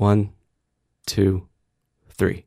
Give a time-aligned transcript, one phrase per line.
[0.00, 0.32] One,
[1.04, 1.46] two,
[2.08, 2.46] three.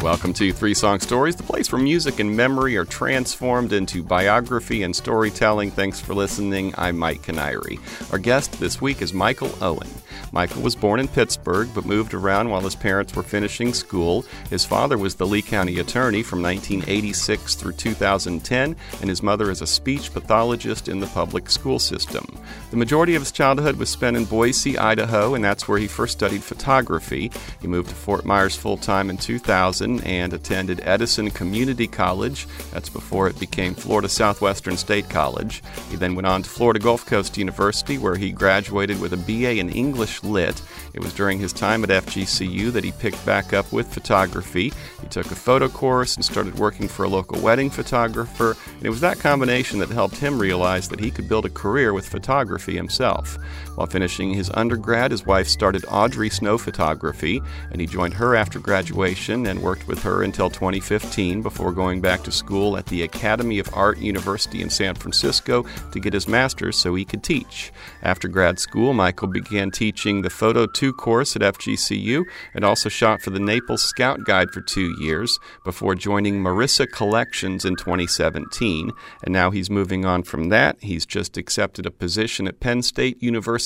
[0.00, 4.84] Welcome to Three Song Stories, the place where music and memory are transformed into biography
[4.84, 5.72] and storytelling.
[5.72, 6.72] Thanks for listening.
[6.78, 7.80] I'm Mike Canary.
[8.12, 9.88] Our guest this week is Michael Owen.
[10.32, 14.24] Michael was born in Pittsburgh but moved around while his parents were finishing school.
[14.48, 19.60] His father was the Lee County attorney from 1986 through 2010, and his mother is
[19.60, 22.24] a speech pathologist in the public school system.
[22.70, 26.14] The majority of his childhood was spent in Boise, Idaho, and that's where he first
[26.14, 27.30] studied photography.
[27.60, 32.48] He moved to Fort Myers full time in 2000 and attended Edison Community College.
[32.72, 35.62] That's before it became Florida Southwestern State College.
[35.90, 39.58] He then went on to Florida Gulf Coast University, where he graduated with a BA
[39.58, 40.60] in English Lit.
[40.94, 44.72] It was during his time at FGCU that he picked back up with photography.
[45.00, 48.90] He took a photo course and started working for a local wedding photographer, and it
[48.90, 52.76] was that combination that helped him realize that he could build a career with photography
[52.76, 53.38] himself.
[53.74, 58.58] While finishing his undergrad, his wife started Audrey Snow Photography, and he joined her after
[58.58, 63.58] graduation and worked with her until 2015 before going back to school at the Academy
[63.58, 67.72] of Art University in San Francisco to get his master's so he could teach.
[68.02, 73.22] After grad school, Michael began teaching the Photo 2 course at FGCU and also shot
[73.22, 78.92] for the Naples Scout Guide for two years before joining Marissa Collections in 2017.
[79.24, 80.76] And now he's moving on from that.
[80.80, 83.61] He's just accepted a position at Penn State University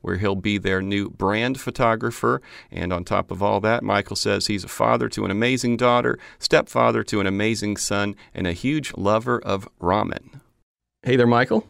[0.00, 2.40] where he'll be their new brand photographer.
[2.70, 6.18] And on top of all that, Michael says he's a father to an amazing daughter,
[6.38, 10.40] stepfather to an amazing son, and a huge lover of ramen.
[11.02, 11.66] Hey there, Michael.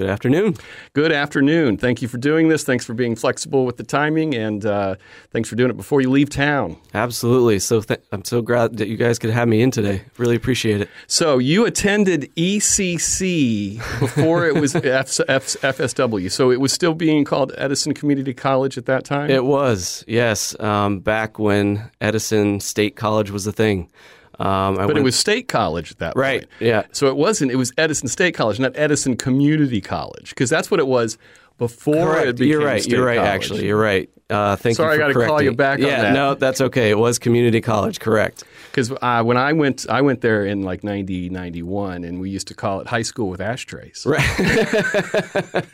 [0.00, 0.54] Good afternoon.
[0.94, 1.76] Good afternoon.
[1.76, 2.64] Thank you for doing this.
[2.64, 4.94] Thanks for being flexible with the timing, and uh,
[5.30, 6.78] thanks for doing it before you leave town.
[6.94, 7.58] Absolutely.
[7.58, 10.00] So th- I'm so glad that you guys could have me in today.
[10.16, 10.88] Really appreciate it.
[11.06, 16.30] So you attended ECC before it was F- F- FSW.
[16.32, 19.28] So it was still being called Edison Community College at that time.
[19.28, 23.90] It was yes, um, back when Edison State College was a thing.
[24.40, 26.50] Um, but went, it was State College at that right, point.
[26.60, 26.82] Yeah.
[26.92, 27.52] So it wasn't.
[27.52, 31.18] It was Edison State College, not Edison Community College, because that's what it was
[31.58, 32.26] before Correct.
[32.26, 32.82] it became You're right.
[32.82, 33.16] State you're right.
[33.16, 33.30] College.
[33.30, 34.08] Actually, you're right.
[34.30, 35.00] Uh, thank Sorry, you.
[35.00, 36.12] Sorry, I got to call you back yeah, on that.
[36.14, 36.90] no, that's okay.
[36.90, 38.44] It was community college, correct?
[38.70, 42.46] Because uh, when I went, I went there in like 90, 91, and we used
[42.48, 44.06] to call it high school with ashtrays.
[44.06, 44.20] Right.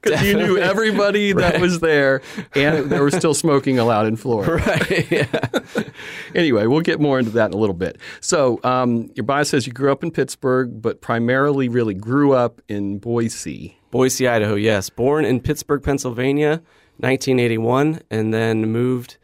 [0.00, 1.60] Because you knew everybody that Right.
[1.60, 2.22] was there,
[2.54, 4.52] and there was still smoking allowed in Florida.
[4.66, 5.10] right.
[5.10, 5.26] Yeah.
[6.34, 7.98] Anyway, we'll get more into that in a little bit.
[8.20, 12.60] So, um, your bio says you grew up in Pittsburgh, but primarily really grew up
[12.68, 13.78] in Boise.
[13.90, 14.54] Boise, Idaho.
[14.54, 16.62] Yes, born in Pittsburgh, Pennsylvania,
[16.98, 19.16] 1981, and then moved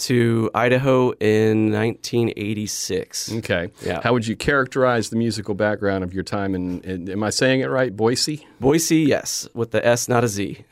[0.00, 3.34] to Idaho in 1986.
[3.36, 3.70] Okay.
[3.82, 4.00] Yeah.
[4.02, 7.60] How would you characterize the musical background of your time in, in am I saying
[7.60, 7.94] it right?
[7.94, 8.46] Boise?
[8.60, 10.64] Boise, yes, with the S, not a Z.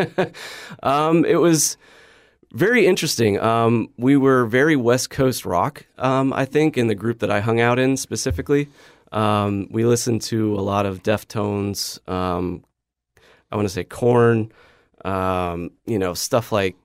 [0.82, 1.76] um, it was
[2.52, 3.38] very interesting.
[3.38, 7.40] Um, we were very West Coast rock, um, I think, in the group that I
[7.40, 8.68] hung out in specifically.
[9.12, 11.98] Um, we listened to a lot of Deftones.
[12.08, 12.64] Um,
[13.50, 14.52] I want to say Korn.
[15.04, 16.76] Um, you know, stuff like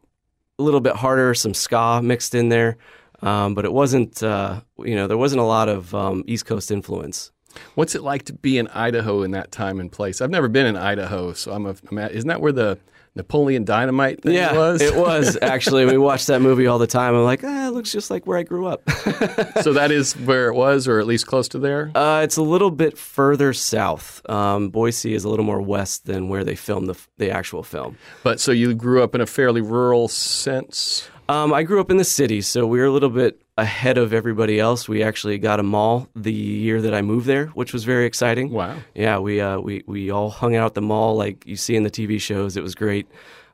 [0.59, 2.77] a little bit harder, some ska mixed in there.
[3.21, 6.71] Um, but it wasn't, uh, you know, there wasn't a lot of um, East Coast
[6.71, 7.31] influence.
[7.75, 10.19] What's it like to be in Idaho in that time and place?
[10.21, 12.79] I've never been in Idaho, so I'm, a, I'm at, isn't that where the
[13.15, 14.81] Napoleon Dynamite thing yeah, was?
[14.81, 15.85] it was actually.
[15.85, 17.13] We watched that movie all the time.
[17.13, 18.89] I'm like, ah, it looks just like where I grew up.
[19.61, 21.91] so that is where it was, or at least close to there.
[21.95, 24.27] Uh, it's a little bit further south.
[24.29, 27.97] Um, Boise is a little more west than where they filmed the, the actual film.
[28.23, 31.07] But so you grew up in a fairly rural sense.
[31.29, 34.13] Um, I grew up in the city, so we were a little bit ahead of
[34.13, 34.89] everybody else.
[34.89, 38.51] We actually got a mall the year that I moved there, which was very exciting.
[38.51, 38.77] Wow.
[38.95, 41.83] Yeah, we uh, we we all hung out at the mall like you see in
[41.83, 42.57] the TV shows.
[42.57, 43.07] It was great.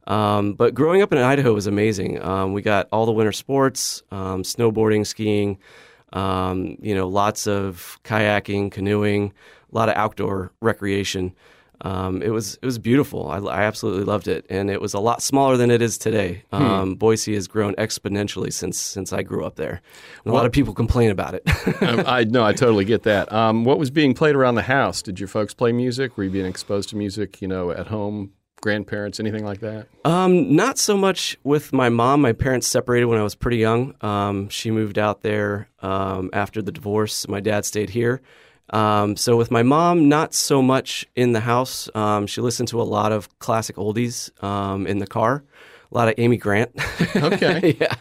[0.08, 2.22] Um, but growing up in Idaho was amazing.
[2.24, 5.60] Um, we got all the winter sports, um, snowboarding, skiing,
[6.14, 9.34] um, you know, lots of kayaking, canoeing,
[9.72, 11.36] a lot of outdoor recreation.
[11.82, 13.30] Um, it was it was beautiful.
[13.30, 16.44] I, I absolutely loved it, and it was a lot smaller than it is today.
[16.52, 19.82] Um, Boise has grown exponentially since since I grew up there.
[20.24, 21.44] And a lot of people complain about it.
[21.82, 23.32] um, I no, I totally get that.
[23.32, 25.02] Um, what was being played around the house?
[25.02, 26.18] Did your folks play music?
[26.18, 27.42] Were you being exposed to music?
[27.42, 29.88] You know, at home, grandparents, anything like that?
[30.06, 32.22] Um, not so much with my mom.
[32.22, 33.96] My parents separated when I was pretty young.
[34.02, 37.28] Um, she moved out there um, after the divorce.
[37.28, 38.22] My dad stayed here.
[38.72, 41.90] Um, so with my mom, not so much in the house.
[41.96, 45.44] Um, she listened to a lot of classic oldies um, in the car,
[45.92, 46.72] a lot of Amy Grant.
[47.16, 47.76] Okay.
[47.80, 47.96] yeah.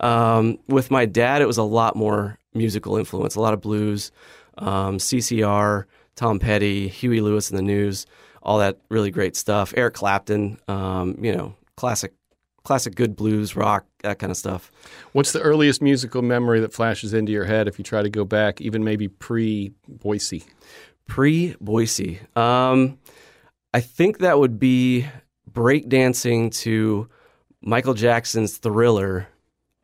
[0.00, 4.10] Um, with my dad, it was a lot more musical influence, a lot of blues,
[4.58, 5.84] um, CCR,
[6.16, 8.06] Tom Petty, Huey Lewis and the News,
[8.42, 9.72] all that really great stuff.
[9.76, 12.12] Eric Clapton, um, you know, classic,
[12.64, 14.70] classic good blues, rock, that kind of stuff.
[15.12, 18.24] What's the earliest musical memory that flashes into your head if you try to go
[18.24, 20.44] back, even maybe pre Boise?
[21.06, 22.20] Pre Boise.
[22.36, 22.98] Um,
[23.72, 25.06] I think that would be
[25.50, 27.08] breakdancing to
[27.62, 29.28] Michael Jackson's Thriller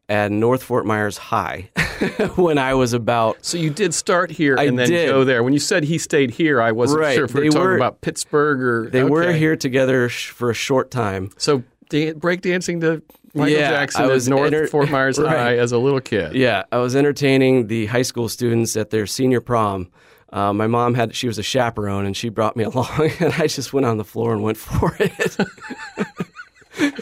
[0.08, 1.70] at North Fort Myers High
[2.36, 3.44] when I was about.
[3.44, 5.08] So you did start here I and then did.
[5.08, 5.42] go there.
[5.42, 7.14] When you said he stayed here, I wasn't Right.
[7.16, 10.48] sure if we They were talking about Pittsburgh or They were here together sh- for
[10.50, 11.30] a short time.
[11.36, 13.02] So da- breakdancing to
[13.34, 15.36] Michael Yeah, Jackson I was North enter- Fort Myers Right.
[15.36, 16.34] High as a little kid.
[16.34, 19.90] Yeah, I was entertaining the high school students at their senior prom.
[20.32, 23.46] Uh, my mom had she was a chaperone and she brought me along, and I
[23.46, 25.36] just went on the floor and went for it.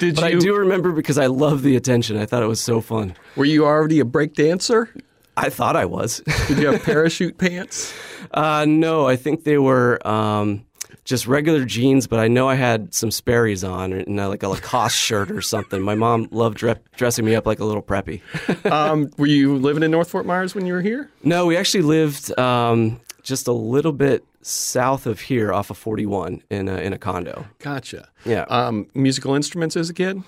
[0.00, 2.16] Did but I do remember because I loved the attention.
[2.16, 3.14] I thought it was so fun.
[3.36, 4.92] Were you already a break dancer?
[5.36, 6.20] I thought I was.
[6.48, 7.94] Did you have parachute pants?
[8.32, 10.64] uh, no, I think they were um,
[11.04, 14.48] just regular jeans, but I know I had some Sperry's on and uh, like a
[14.48, 15.82] Lacoste shirt or something.
[15.82, 18.20] My mom loved dre- dressing me up like a little preppy.
[18.70, 21.10] Um, were you living in North Fort Myers when you were here?
[21.22, 26.42] No, we actually lived um, just a little bit south of here, off of 41,
[26.50, 27.46] in a, in a condo.
[27.58, 28.08] Gotcha.
[28.24, 28.42] Yeah.
[28.42, 30.22] Um, musical instruments as a kid?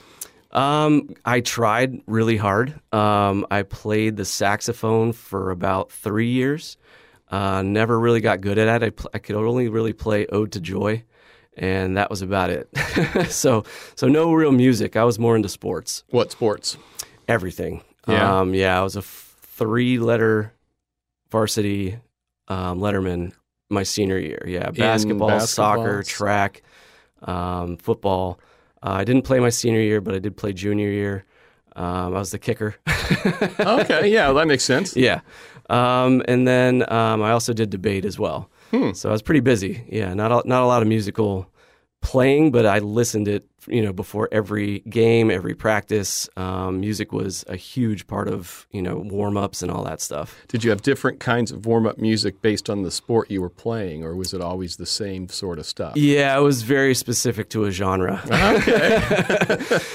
[0.53, 2.75] Um, I tried really hard.
[2.93, 6.77] Um, I played the saxophone for about three years.
[7.33, 8.87] Uh, never really got good at it.
[8.87, 11.03] I, pl- I could only really play "Ode to Joy,"
[11.57, 12.69] and that was about it.
[13.31, 13.65] so,
[13.97, 14.97] so no real music.
[14.97, 16.77] I was more into sports, What sports?
[17.29, 17.83] everything.
[18.07, 18.41] Yeah.
[18.41, 18.79] um, yeah.
[18.79, 20.53] I was a f- three-letter
[21.31, 21.99] varsity
[22.49, 23.33] um, letterman
[23.71, 24.45] my senior year.
[24.47, 26.63] Yeah, basketball, basketball, soccer, track,
[27.23, 28.39] um, football.
[28.83, 31.25] Uh, I didn't play my senior year, but I did play junior year.
[31.75, 32.75] Um, I was the kicker.
[33.61, 34.97] Okay, yeah, that makes sense.
[34.97, 35.21] yeah,
[35.73, 38.51] um, and then um, I also did debate as well.
[38.71, 38.93] Hmm.
[38.93, 39.85] So I was pretty busy.
[39.89, 41.47] Yeah, not a, not a lot of musical
[42.03, 43.47] playing, but I listened it.
[43.69, 48.83] You know, before every game, every practice, um, music was a huge part of you
[48.83, 50.37] know warm ups and all that stuff.
[50.49, 53.49] Did you have different kinds of warm up music based on the sport you were
[53.49, 55.97] playing, or was it always the same sort of stuff?
[55.97, 58.21] Yeah, it was very specific to a genre.
[58.27, 58.99] Okay.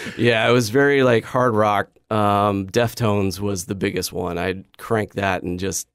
[0.18, 1.90] yeah, it was very like hard rock.
[2.10, 4.38] Um, Deftones was the biggest one.
[4.38, 5.90] I'd crank that and just,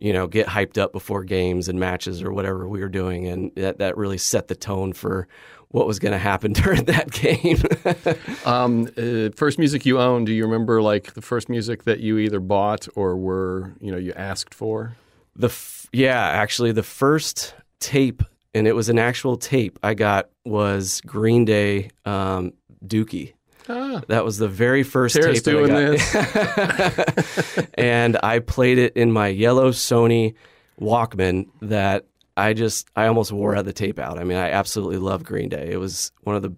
[0.00, 3.52] you know, get hyped up before games and matches or whatever we were doing, and
[3.56, 5.28] that that really set the tone for
[5.70, 7.62] what was going to happen during that game.
[8.46, 12.16] Um, uh, first music you owned, do you remember like the first music that you
[12.16, 14.96] either bought or were, you know, you asked for?
[15.38, 18.22] the f- yeah, actually, the first tape,
[18.52, 22.52] and it was an actual tape I got was Green Day, um,
[22.84, 23.32] Dookie.
[23.68, 27.08] Ah, That was the very first Tara's tape that I doing
[27.56, 27.68] got.
[27.74, 30.34] and I played it in my yellow Sony
[30.80, 32.06] Walkman that
[32.36, 34.18] I just I almost wore out the tape out.
[34.18, 35.68] I mean, I absolutely love Green Day.
[35.70, 36.54] It was one of the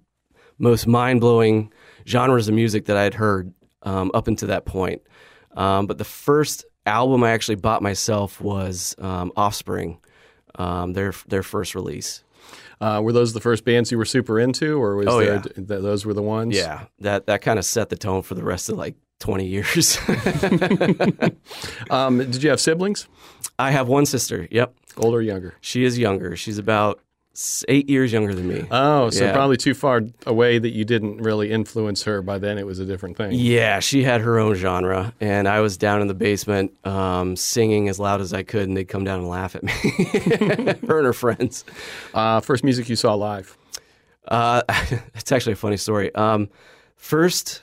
[0.59, 1.73] most mind blowing
[2.07, 3.53] genres of music that I had heard
[3.83, 5.03] um, up until that point.
[5.57, 9.99] Um, but the first album I actually bought myself was um, Offspring,
[10.57, 12.23] um, their their first release.
[12.81, 15.41] Uh, were those the first bands you were super into, or was Oh, there yeah.
[15.43, 16.57] th- those were the ones?
[16.57, 19.99] Yeah, that that kind of set the tone for the rest of like twenty years.
[21.91, 23.09] Um, did you have siblings,
[23.59, 24.47] I have one sister.
[24.51, 24.75] Yep.
[24.97, 25.55] older or younger?
[25.61, 26.37] She is younger.
[26.37, 27.01] She's about
[27.69, 28.67] eight years younger than me.
[28.71, 29.33] Oh, so Yeah.
[29.33, 32.21] probably too far away that you didn't really influence her.
[32.23, 33.33] By then, it was a different thing.
[33.33, 37.89] yeah, she had her own genre, and I was down in the basement um, singing
[37.89, 39.73] as loud as I could, and they'd come down and laugh at me.
[40.87, 41.65] her and her friends.
[42.13, 43.57] Uh, first music you saw live.
[44.29, 44.63] Uh,
[45.15, 46.15] it's actually a funny story.
[46.15, 46.49] Um,
[46.97, 47.63] first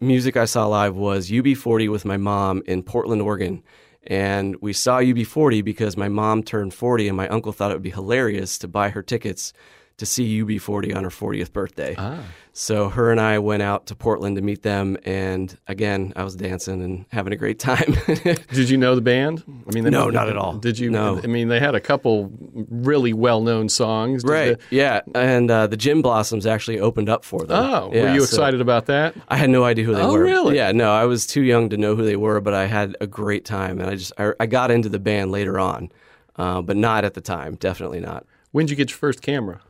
[0.00, 3.62] music I saw live was UB40 with my mom in Portland, Oregon.
[4.06, 7.82] And we saw UB40 because my mom turned 40 and my uncle thought it would
[7.82, 9.52] be hilarious to buy her tickets
[10.00, 11.94] to see UB40 on her 40th birthday.
[11.96, 12.20] Ah.
[12.52, 14.96] So her and I went out to Portland to meet them.
[15.04, 17.94] And again, I was dancing and having a great time.
[18.52, 19.44] Did you know the band?
[19.68, 20.54] I mean, they- No, not at all.
[20.54, 20.90] Did you?
[20.90, 21.20] No.
[21.22, 22.32] I mean, they had a couple
[22.70, 24.24] really well-known songs.
[24.24, 24.58] Did right.
[24.70, 25.00] the- yeah.
[25.14, 27.56] And uh, the Gin Blossoms actually opened up for them.
[27.64, 29.14] oh, Yeah, were you so- excited about that?
[29.28, 30.22] I had no idea who they Oh, were.
[30.24, 30.56] really?
[30.56, 33.06] Yeah, no, I was too young to know who they were, but I had a
[33.06, 35.92] great time, and I just I, I got into the band later on,
[36.36, 37.54] uh, but not at the time.
[37.56, 38.26] Definitely not.
[38.50, 39.60] When did you get your first camera?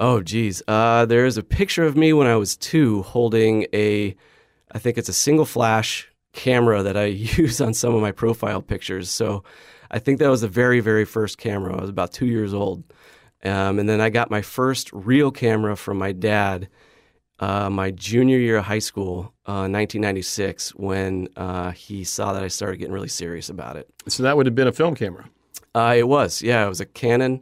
[0.00, 4.16] Oh, geez, uh, there is a picture of me when I was two holding a,
[4.72, 7.04] I think it's a single flash camera that I
[7.38, 9.10] use on some of my profile pictures.
[9.10, 9.44] So,
[9.92, 11.76] I think that was the very very first camera.
[11.76, 12.84] I was about two years old,
[13.44, 16.68] um, and then I got my first real camera from my dad
[17.40, 22.48] uh, my junior year of high school, uh, 1996, when uh, he saw that I
[22.48, 23.88] started getting really serious about it.
[24.08, 25.28] So that would have been a film camera.
[25.74, 27.40] Uh, it was, yeah, it was a Canon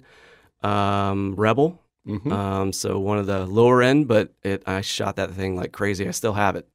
[0.63, 1.83] um, Rebel.
[2.09, 2.33] Mhm.
[2.33, 6.09] Um, so one of the lower end, but it, I shot that thing like crazy.
[6.09, 6.67] I still have it.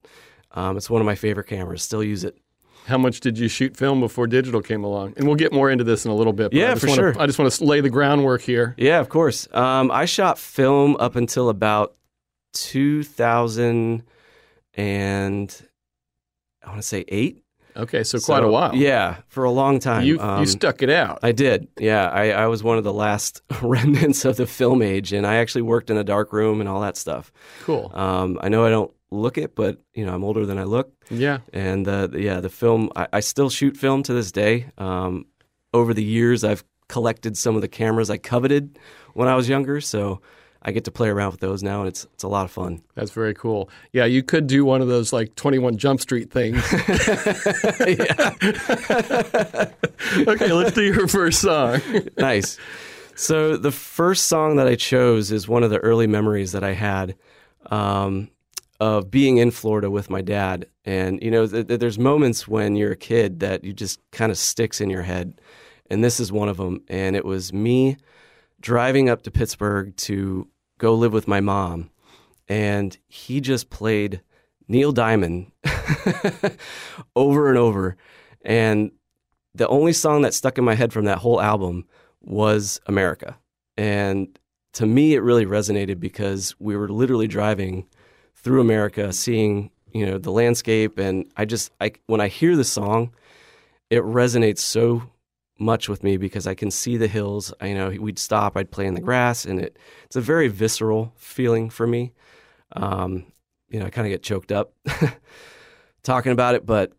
[0.52, 1.82] Um, it's one of my favorite cameras.
[1.82, 2.38] Still use it.
[2.86, 5.14] How much did you shoot film before digital came along?
[5.18, 6.52] And we'll get more into this in a little bit.
[6.52, 7.22] but Yeah, I just for wanna, sure.
[7.22, 8.76] I just want to lay the groundwork here.
[8.78, 9.48] Yeah, of course.
[9.54, 11.96] Um, I shot film up until about
[12.54, 14.04] 2000
[14.76, 15.62] and
[16.64, 17.43] I want to say eight.
[17.76, 18.76] Okay, so quite a while.
[18.76, 20.06] Yeah, for a long time.
[20.06, 21.20] You Um, you stuck it out.
[21.24, 21.68] I did.
[21.80, 25.36] Yeah, I, I was one of the last remnants of the film age, and I
[25.36, 27.32] actually worked in a dark room and all that stuff.
[27.64, 27.92] cool.
[27.94, 30.92] Um, I know I don't look it, but you know I'm older than I look,
[31.10, 31.40] yeah.
[31.52, 32.90] and uh, yeah, the film.
[32.96, 34.68] I, I still shoot film to this day.
[34.78, 35.26] Um,
[35.74, 38.78] over the years, I've collected some of the cameras I coveted
[39.14, 40.22] when I was younger, so
[40.66, 42.82] I get to play around with those now, and it's it's a lot of fun.
[42.96, 43.70] That's very cool.
[43.92, 46.58] Yeah, you could do one of those like 21 Jump Street things.
[50.28, 51.82] okay, let's do your first song.
[52.18, 52.58] nice.
[53.16, 56.74] So the first song that I chose is one of the early memories that I
[56.74, 57.16] had
[57.68, 58.30] um,
[58.80, 60.68] of being in Florida with my dad.
[60.86, 64.32] And you know, th- th- there's moments when you're a kid that you just kind
[64.32, 65.40] of sticks in your head,
[65.90, 66.82] and this is one of them.
[66.88, 67.98] And it was me
[68.62, 70.48] driving up to Pittsburgh to
[70.84, 71.90] go live with my mom,
[72.50, 74.22] and he just played
[74.68, 75.50] Neil Diamond
[77.16, 77.96] over and over,
[78.44, 78.92] and
[79.56, 81.86] the only song that stuck in my head from that whole album
[82.20, 83.38] was America.
[83.78, 84.38] And
[84.74, 87.88] to me, it really resonated because we were literally driving
[88.36, 90.98] through America, seeing, you know, the landscape.
[90.98, 93.14] And I just, I, when I hear the song,
[93.90, 95.04] it resonates so
[95.64, 97.54] much with me because I can see the hills.
[97.60, 100.48] I, you know, we'd stop, I'd play in the grass, and it, it's a very
[100.48, 102.14] visceral feeling for me.
[102.74, 103.26] Um,
[103.70, 104.74] you know, I kind of get choked up
[106.04, 106.94] talking about it, but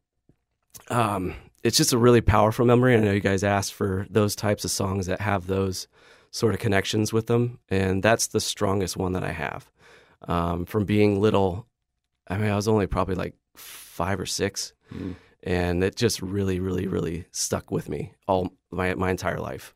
[0.89, 2.95] um, it's just a really powerful memory.
[2.95, 5.87] And I know you guys asked for those types of songs that have those
[6.31, 9.71] sort of connections with them, and that's the strongest one that I have.
[10.27, 11.67] Um, from being little,
[12.29, 15.17] I mean, I was only probably like five or six, Mm.
[15.45, 19.75] And it just really, really, really stuck with me all my my entire life.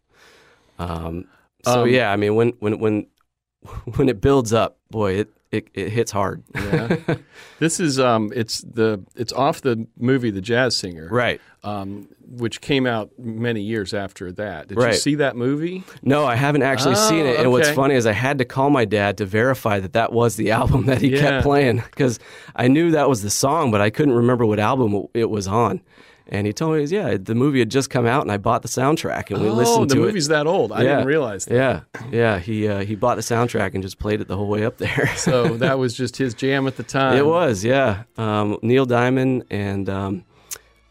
[0.78, 1.26] Um,
[1.64, 3.06] so Um, yeah, I mean, when when when
[3.96, 6.42] when it builds up, boy, it it, it hits hard.
[6.54, 6.96] Yeah.
[7.60, 11.40] This is um, it's the it's off the movie The Jazz Singer, right.
[11.64, 14.68] um, which came out many years after that.
[14.68, 15.82] Did you see that movie?
[16.00, 17.40] No, I haven't actually Oh, seen it.
[17.40, 20.36] And what's funny is I had to call my dad to verify that that was
[20.36, 21.20] the album that he Yeah.
[21.20, 22.20] kept playing because
[22.54, 25.80] I knew that was the song, but I couldn't remember what album it was on.
[26.30, 28.68] And he told me, yeah, the movie had just come out, and I bought the
[28.68, 29.98] soundtrack, and we oh, listened to it.
[29.98, 30.72] Oh, the movie's that old.
[30.72, 30.88] I Yeah.
[30.96, 31.54] didn't realize that.
[31.54, 31.80] Yeah,
[32.12, 32.38] yeah.
[32.38, 35.10] He uh, he bought the soundtrack and just played it the whole way up there.
[35.16, 37.16] So that was just his jam at the time.
[37.16, 38.02] it was, yeah.
[38.18, 40.24] Um, Neil Diamond and um,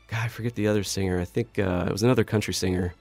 [0.08, 1.20] God, I forget the other singer.
[1.20, 2.94] I think uh, it was another country singer.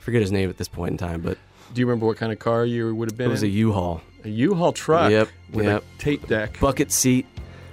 [0.00, 1.36] I forget his name at this point in time, but
[1.74, 3.52] Do you remember what kind of car you would have been it was a in?
[3.52, 4.00] U-Haul.
[4.24, 5.82] A U-Haul truck Yep, with yep.
[5.82, 6.58] a tape deck.
[6.60, 7.26] bucket seat.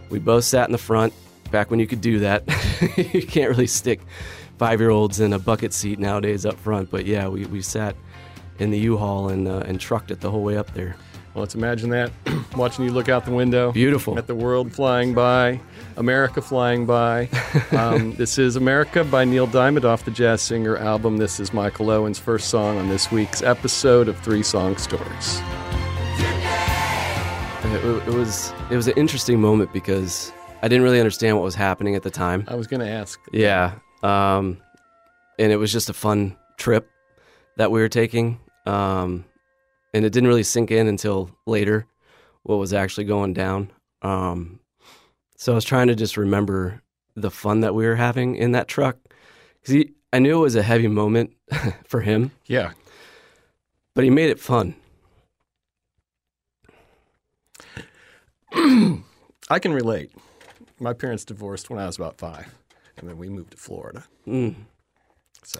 [0.09, 1.13] We both sat in the front
[1.51, 2.43] back when you could do that.
[3.13, 4.01] you can't really stick
[4.57, 7.95] five year olds in a bucket seat nowadays up front, but yeah, we, we sat
[8.59, 10.95] in the U-Haul and uh, and trucked it the whole way up there.
[11.33, 12.11] Well, let's imagine that.
[12.55, 13.73] Watching you look out the window.
[13.73, 14.17] Beautiful.
[14.17, 15.59] At the world flying by,
[15.97, 17.29] America flying by.
[17.71, 21.17] Um, this is America by Neil Diamond off the Jazz Singer album.
[21.17, 25.41] This is Michael Owen's first song on this week's episode of Three Song Stories.
[27.63, 30.31] It, it was it was an interesting moment because
[30.65, 32.43] I didn't really understand what was happening at the time.
[32.47, 33.19] I was going to ask.
[33.31, 34.57] Yeah, um,
[35.37, 36.89] and it was just a fun trip
[37.57, 39.25] that we were taking, um,
[39.93, 41.85] and it didn't really sink in until later
[42.41, 43.71] what was actually going down.
[44.01, 44.59] Um,
[45.37, 46.81] so I was trying to just remember
[47.15, 48.97] the fun that we were having in that truck
[49.61, 51.29] because I knew it was a heavy moment
[51.85, 52.71] for him, Yeah.
[53.93, 54.73] but he made it fun.
[58.51, 60.11] I can relate.
[60.79, 62.53] My parents divorced when I was about five,
[62.97, 64.03] and then we moved to Florida.
[64.27, 64.55] Mm.
[65.43, 65.59] So,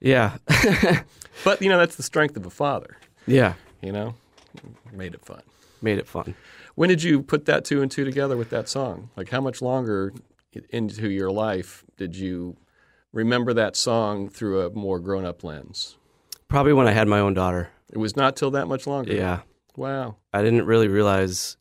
[0.00, 0.36] Yeah,
[1.44, 2.96] but you know that's the strength of a father.
[3.26, 4.14] yeah, You know,
[4.92, 5.42] made it fun.
[5.82, 6.34] made it fun.
[6.74, 9.10] When did you put that two and two together with that song?
[9.16, 10.12] Like, how much longer
[10.70, 12.56] into your life did you
[13.12, 15.96] remember that song through a more grown-up lens?
[16.48, 17.68] Probably when I had my own daughter.
[17.92, 19.12] It was not till that much longer.
[19.14, 19.40] Yeah.
[19.76, 20.16] Wow.
[20.32, 21.57] I didn't really realize,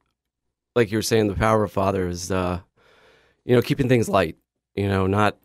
[0.78, 2.60] like you were saying, the power of father is, uh,
[3.44, 4.38] you know, keeping things light.
[4.76, 5.38] You know, not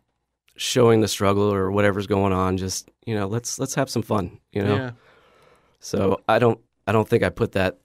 [0.57, 2.59] showing the struggle or whatever's going on.
[2.59, 4.39] Just you know, let's let's have some fun.
[4.53, 4.77] You know.
[4.77, 4.91] Yeah.
[5.81, 7.79] So I don't I don't think I put that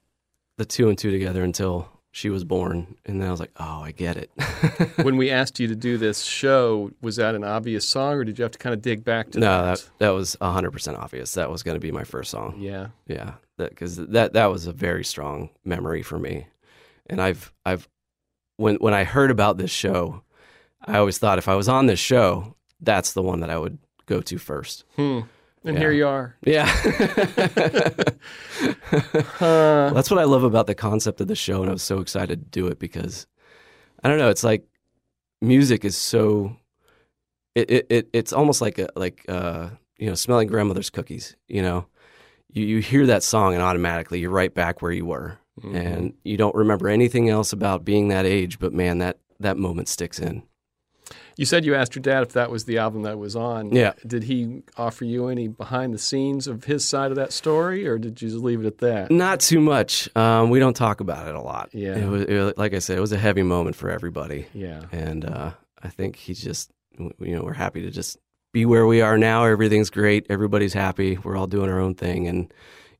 [0.58, 3.80] the two and two together until she was born, and then I was like, oh,
[3.80, 4.30] I get it.
[5.02, 8.38] when we asked you to do this show, was that an obvious song, or did
[8.38, 9.78] you have to kind of dig back to no, that?
[9.78, 11.32] that that was hundred percent obvious.
[11.32, 12.56] That was going to be my first song.
[12.58, 12.88] Yeah.
[13.06, 16.46] Yeah, because that, that was a very strong memory for me,
[17.08, 17.88] and I've I've
[18.56, 20.22] when when I heard about this show,
[20.84, 23.78] I always thought if I was on this show, that's the one that I would
[24.06, 24.84] go to first.
[24.96, 25.20] Hmm.
[25.64, 25.80] And Yeah.
[25.80, 26.36] here you are.
[26.46, 26.66] Yeah,
[29.40, 32.00] Uh, that's what I love about the concept of the show, and I was so
[32.00, 33.26] excited to do it because
[34.02, 34.64] I don't know, it's like
[35.40, 36.56] music is so
[37.54, 41.36] it it, it it's almost like a like uh you know smelling grandmother's cookies.
[41.48, 41.86] You know,
[42.52, 45.38] you you hear that song and automatically you're right back where you were.
[45.58, 45.76] Mm-hmm.
[45.76, 49.88] and you don't remember anything else about being that age but man that that moment
[49.88, 50.42] sticks in
[51.36, 53.72] you said you asked your dad if that was the album that was on.
[53.72, 53.92] Yeah.
[54.04, 57.96] Did he offer you any behind the scenes of his side of that story, or
[57.96, 59.10] did you just leave it at that?
[59.12, 61.96] not too much um, we don't talk about it a lot Yeah.
[61.96, 64.82] it was, it like i said it was a heavy moment for everybody Yeah.
[64.92, 68.18] and uh, i think he's just you know we're happy to just
[68.52, 72.26] be where we are now everything's great everybody's happy we're all doing our own thing
[72.26, 72.52] and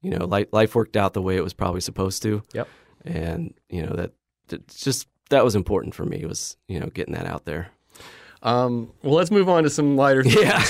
[0.02, 2.68] you know life, life worked out the way it was probably supposed to Yep.
[3.04, 4.12] and you know that
[4.50, 7.68] it's just that was important for me was you know getting that out there
[8.40, 10.36] Um, well, let's move on to some lighter things.
[10.36, 10.62] yeah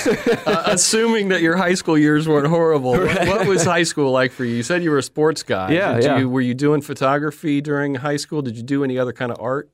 [0.46, 4.32] uh, assuming that your high school years weren't horrible, what, what was high school like
[4.32, 4.56] for you?
[4.56, 5.72] You said you were a sports guy.
[5.72, 6.18] Yeah, Did yeah.
[6.18, 8.40] You, were you doing photography during high school?
[8.40, 9.68] Did you do any other kind of art?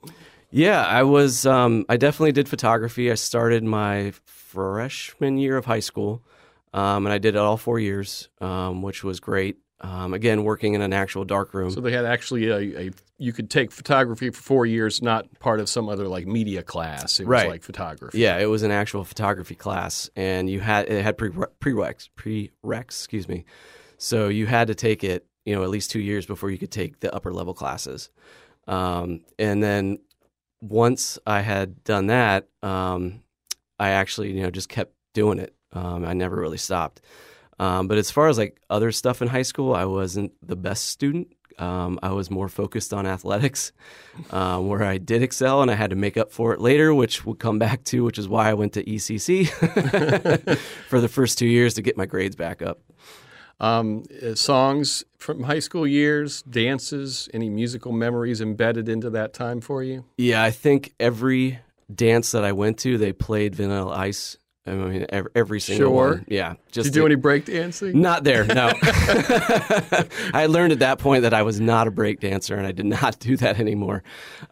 [0.50, 1.46] Yeah, I was.
[1.46, 3.12] Um, I definitely did photography.
[3.12, 6.20] I started my freshman year of high school,
[6.74, 9.56] um, and I did it all four years, um, which was great.
[9.80, 11.70] Um, again, working in an actual dark room.
[11.70, 15.60] So they had actually a, a you could take photography for four years, not part
[15.60, 17.20] of some other like media class.
[17.20, 17.48] It was Right.
[17.50, 18.18] like photography.
[18.18, 22.82] yeah, it was an actual photography class, and you had it had pre prereqs prereqs.
[22.82, 23.44] Excuse me.
[23.98, 26.70] So you had to take it, you know, at least two years before you could
[26.72, 28.10] take the upper level classes.
[28.66, 29.98] Um, and then
[30.62, 33.22] once I had done that, um,
[33.78, 35.54] I actually, you know, just kept doing it.
[35.74, 37.00] Um, I never really stopped.
[37.58, 40.88] Um, but as far as like other stuff in high school, I wasn't the best
[40.88, 41.28] student.
[41.58, 43.70] Um, I was more focused on athletics,
[44.30, 47.24] um, where I did excel and I had to make up for it later, which
[47.24, 49.48] we'll come back to, which is why I went to ECC
[50.88, 52.80] for the first two years to get my grades back up.
[53.60, 59.60] Um, uh, songs from high school years, dances, any musical memories embedded into that time
[59.60, 60.04] for you?
[60.18, 61.60] Yeah, I think every
[61.92, 64.38] dance that I went to, they played Vanilla Ice.
[64.66, 66.08] I mean, every, every single Sure.
[66.10, 66.24] one.
[66.26, 68.00] Yeah, just Did you do to- any break dancing?
[68.00, 68.72] Not there, no.
[70.32, 72.86] I learned at that point that I was not a break dancer, and I did
[72.86, 74.02] not do that anymore.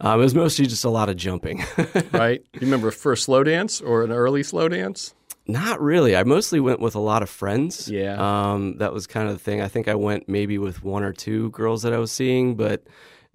[0.00, 1.64] Um, it was mostly just a lot of jumping.
[2.12, 2.44] right?
[2.54, 5.14] You remember a first slow dance or an early slow dance?
[5.48, 6.14] not really.
[6.14, 7.88] I mostly went with a lot of friends.
[7.88, 8.14] Yeah.
[8.52, 9.60] Um, that was kind of the thing.
[9.60, 12.84] I think I went maybe with one or two girls that I was seeing, but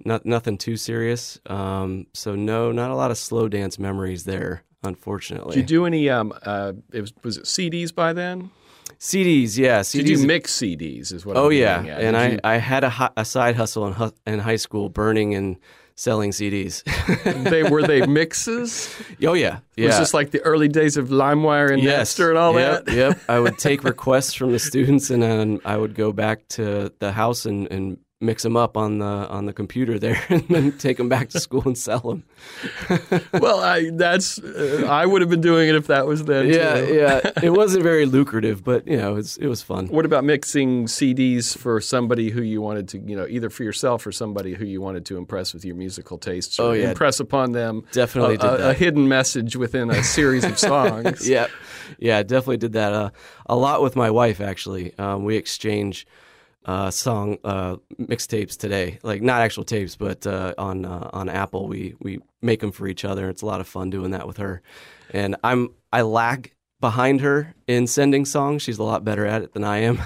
[0.05, 1.39] not nothing too serious.
[1.47, 5.55] Um, so no, not a lot of slow dance memories there, unfortunately.
[5.55, 6.09] Did you do any?
[6.09, 8.51] Um, uh, it was, was it CDs by then?
[8.99, 9.91] CDs, yeah, CDs.
[9.91, 11.13] Did you mix CDs?
[11.13, 11.37] Is what?
[11.37, 14.13] Oh I'm yeah, and Did I, you- I had a, a side hustle in, hu-
[14.25, 15.57] in high school, burning and
[15.95, 16.83] selling CDs.
[17.49, 18.95] they were they mixes?
[19.23, 19.87] oh yeah, yeah.
[19.87, 22.13] Was this like the early days of LimeWire and yes.
[22.13, 22.95] Napster and all yep, that?
[22.95, 23.19] Yep.
[23.27, 27.11] I would take requests from the students, and then I would go back to the
[27.11, 30.97] house and, and mix them up on the on the computer there, and then take
[30.97, 32.23] them back to school and sell them.
[33.33, 36.47] well, I that's uh, I would have been doing it if that was then.
[36.47, 37.31] Yeah, yeah.
[37.43, 39.87] It wasn't very lucrative, but you know, it was, it was fun.
[39.87, 44.05] What about mixing CDs for somebody who you wanted to, you know, either for yourself
[44.07, 46.59] or somebody who you wanted to impress with your musical tastes?
[46.59, 46.89] Or Oh, yeah.
[46.89, 47.83] impress upon them.
[47.91, 51.29] Definitely a, did a- a hidden message within a series of songs.
[51.29, 51.47] yeah,
[51.99, 53.09] yeah, definitely did that uh,
[53.45, 54.41] a lot with my wife.
[54.41, 56.05] Actually, um, we exchange
[56.67, 61.67] uh, song uh, mixtapes today, like not actual tapes, but uh, on uh, on Apple,
[61.67, 63.29] we we make them for each other.
[63.29, 64.61] It's a lot of fun doing that with her,
[65.11, 68.61] and I'm I lag behind her in sending songs.
[68.61, 69.99] She's a lot better at it than I am,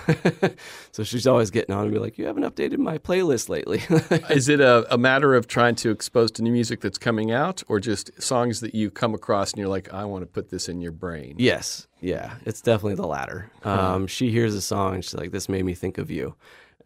[0.91, 3.83] so she's always getting on and be like, "You haven't updated my playlist lately."
[4.29, 7.63] Is it a, a matter of trying to expose to new music that's coming out,
[7.67, 10.69] or just songs that you come across and you're like, I want to put this
[10.69, 11.35] in your brain?
[11.37, 13.51] Yes, yeah, it's definitely the latter.
[13.63, 16.35] Um, she hears a song and she's like, "This made me think of you,"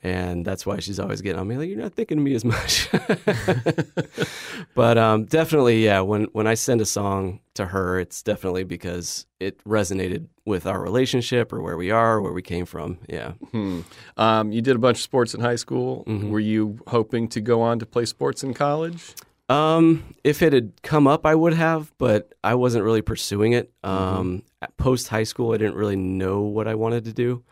[0.06, 2.46] and that's why she's always getting on me like, "You're not thinking of me as
[2.46, 2.88] much."
[4.76, 6.02] but um, definitely, yeah.
[6.02, 10.80] When when I send a song to her, it's definitely because it resonated with our
[10.80, 13.00] relationship or where we are, or where we came from.
[13.10, 13.32] Yeah.
[13.50, 13.82] Hmm.
[14.16, 16.04] Um, you did a bunch of sports in high school.
[16.06, 16.30] Mm-hmm.
[16.30, 19.16] Were you hoping to go on to play sports in college?
[19.50, 23.72] Um, if it had come up, I would have, but I wasn't really pursuing it.
[23.84, 24.44] Um,
[24.78, 27.44] post high school, I didn't really know what I wanted to do.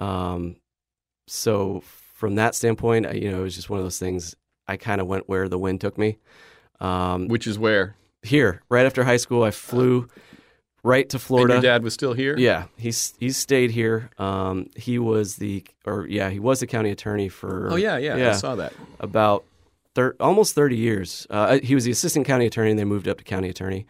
[0.00, 0.56] Um,
[1.26, 1.82] so
[2.14, 4.34] from that standpoint, I, you know, it was just one of those things.
[4.66, 6.18] I kind of went where the wind took me.
[6.80, 7.96] Um, Which is where?
[8.22, 10.08] here, right after high school, I flew
[10.82, 11.54] right to And Florida.
[11.54, 12.36] your dad was still here?
[12.38, 14.10] Yeah, he's he's stayed here.
[14.18, 18.30] Um, he was the or yeah, he was the county attorney for Oh, yeah, yeah.
[18.30, 18.72] I saw that.
[19.00, 19.44] about
[19.94, 21.26] thir- almost 30 years.
[21.28, 23.86] Uh, he was the assistant county attorney, and they moved up to county attorney.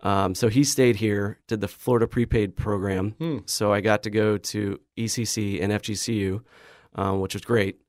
[0.00, 3.12] Um, so he stayed here, did the Florida prepaid program.
[3.18, 3.38] Hmm.
[3.46, 6.40] So I got to go to ECC and FGCU,
[6.94, 7.80] um, which was great.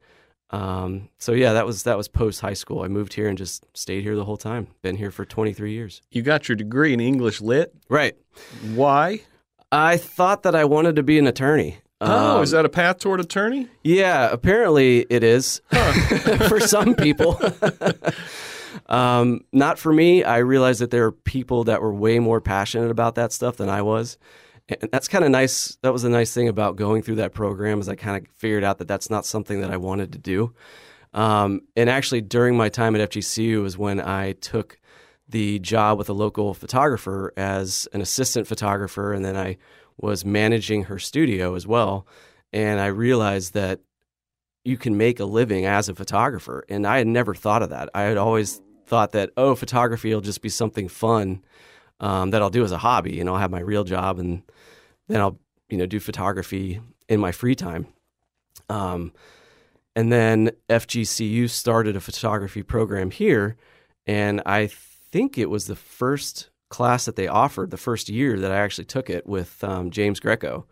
[0.51, 2.81] Um, so yeah, that was that was post high school.
[2.81, 4.67] I moved here and just stayed here the whole time.
[4.81, 6.01] Been here for 23 years.
[6.09, 7.73] You got your degree in English Lit.
[7.87, 8.15] Right.
[8.73, 9.21] Why?
[9.71, 11.77] I thought that I wanted to be an attorney.
[12.01, 13.67] Oh, Um, is that a path toward attorney?
[13.83, 15.61] Yeah, apparently it is
[16.47, 17.33] for some people.
[18.89, 20.23] um, not for me.
[20.23, 23.69] I realized that there are people that were way more passionate about that stuff than
[23.69, 24.17] I was.
[24.67, 25.77] And that's kind of nice.
[25.83, 28.63] That was a nice thing about going through that program is I kind of figured
[28.63, 30.53] out that that's not something that I wanted to do.
[31.13, 34.79] Um, and actually, during my time at FGCU was when I took
[35.27, 39.57] the job with a local photographer as an assistant photographer, and then I
[39.97, 42.07] was managing her studio as well.
[42.51, 43.79] And I realized that
[44.63, 46.65] you can make a living as a photographer.
[46.69, 47.89] And I had never thought of that.
[47.93, 51.43] I had always thought that, oh, photography will just be something fun
[51.99, 53.19] um, that I'll do as a hobby.
[53.19, 54.43] and I'll have my real job and
[55.07, 57.87] then I'll, you know, do photography in my free time.
[58.69, 59.13] Um,
[59.95, 63.57] and then FGCU started a photography program here.
[64.05, 68.51] And I think it was the first class that they offered, the first year that
[68.51, 70.67] I actually took it with um, James Greco.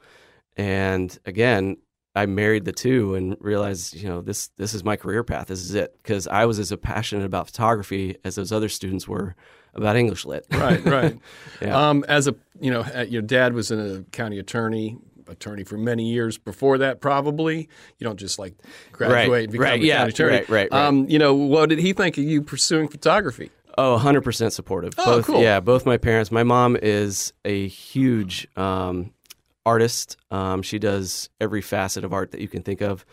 [0.55, 1.77] And again,
[2.17, 5.47] I married the two and realized, you know, this this is my career path.
[5.47, 9.35] This is it because I was as passionate about photography as those other students were
[9.73, 10.45] about English lit.
[10.51, 11.19] Right, right.
[11.61, 11.89] Yeah.
[11.89, 16.11] um, as a you know, your dad was in a county attorney, attorney for many
[16.11, 17.01] years before that.
[17.01, 18.55] Probably you don't just like
[18.91, 20.31] graduate Right, and become right, a yeah, county attorney.
[20.37, 20.85] right, right, right.
[20.87, 23.51] Um, you know, what did he think of you pursuing photography?
[23.79, 24.93] Oh, 100% supportive.
[24.97, 25.39] Oh, both, cool.
[25.41, 26.31] Yeah, both my parents.
[26.31, 29.13] My mom is a huge um,
[29.67, 30.17] artist.
[30.31, 33.05] Um, she does every facet of art that you can think of.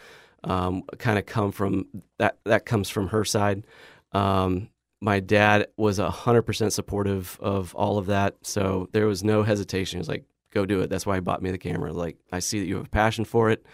[0.44, 1.86] Um, kind of come from
[2.18, 2.38] that.
[2.44, 3.66] That comes from her side.
[4.12, 4.68] Um,
[5.00, 8.36] my dad was 100% supportive of all of that.
[8.42, 9.98] So there was no hesitation.
[9.98, 10.88] He was like, go do it.
[10.88, 11.92] That's why he bought me the camera.
[11.92, 13.66] Like, I see that you have a passion for it.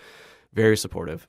[0.52, 1.28] Very supportive.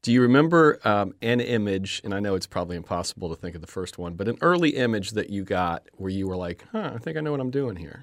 [0.00, 2.00] Do you remember um, an image?
[2.04, 4.70] And I know it's probably impossible to think of the first one, but an early
[4.70, 7.50] image that you got where you were like, "Huh, I think I know what I'm
[7.50, 8.02] doing here."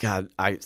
[0.00, 0.58] God, I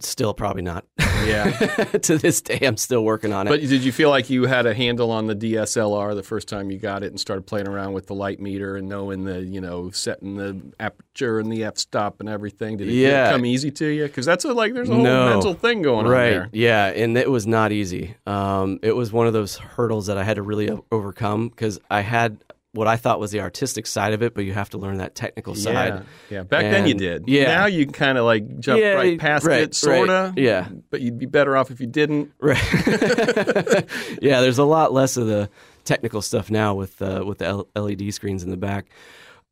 [0.00, 0.84] still probably not.
[1.24, 1.50] Yeah.
[2.02, 3.50] to this day, I'm still working on it.
[3.50, 6.70] But did you feel like you had a handle on the DSLR the first time
[6.70, 9.60] you got it and started playing around with the light meter and knowing the, you
[9.60, 12.76] know, setting the aperture and the f stop and everything?
[12.76, 13.30] Did it Yeah.
[13.30, 14.04] come easy to you?
[14.04, 15.28] Because that's a, like there's a whole No.
[15.30, 16.26] mental thing going right.
[16.26, 16.48] on there.
[16.52, 18.16] Yeah, and it was not easy.
[18.26, 22.00] Um, it was one of those hurdles that I had to really overcome because I
[22.00, 22.38] had
[22.72, 25.14] what I thought was the artistic side of it, but you have to learn that
[25.14, 26.04] technical side.
[26.28, 26.42] yeah.
[26.42, 27.24] Back then you did.
[27.26, 27.44] yeah.
[27.44, 30.30] Now you can kind of like jump Yeah, right past right, it, sort of.
[30.30, 30.38] right.
[30.38, 30.68] Yeah.
[30.90, 32.32] But you'd be better off if you didn't.
[32.38, 32.60] Right.
[34.20, 35.48] yeah, there's a lot less of the
[35.84, 38.88] technical stuff now with uh, with the L- LED screens in the back.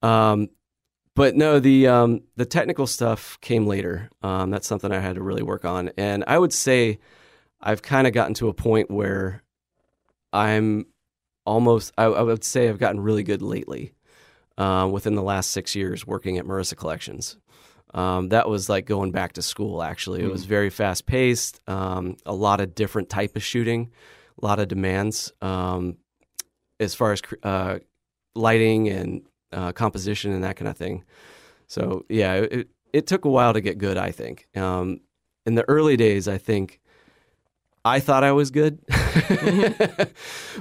[0.02, 0.48] Um,
[1.14, 4.10] but no, the um, the technical stuff came later.
[4.22, 6.98] Um, that's something I had to really work on, and I would say
[7.60, 9.42] I've kind of gotten to a point where
[10.32, 10.86] I'm
[11.44, 11.92] almost.
[11.98, 13.92] I, I would say I've gotten really good lately.
[14.56, 17.36] Uh, within the last six years, working at Marissa Collections,
[17.92, 19.82] um, that was like going back to school.
[19.82, 21.60] Actually, it was very fast paced.
[21.68, 23.90] Um, a lot of different type of shooting,
[24.40, 25.96] a lot of demands um,
[26.78, 27.78] as far as uh,
[28.36, 31.04] lighting and uh, composition and that kind of thing.
[31.66, 33.96] So yeah, it, it took a while to get good.
[33.96, 35.00] I think um,
[35.46, 36.80] in the early days, I think
[37.86, 38.78] I thought I was good,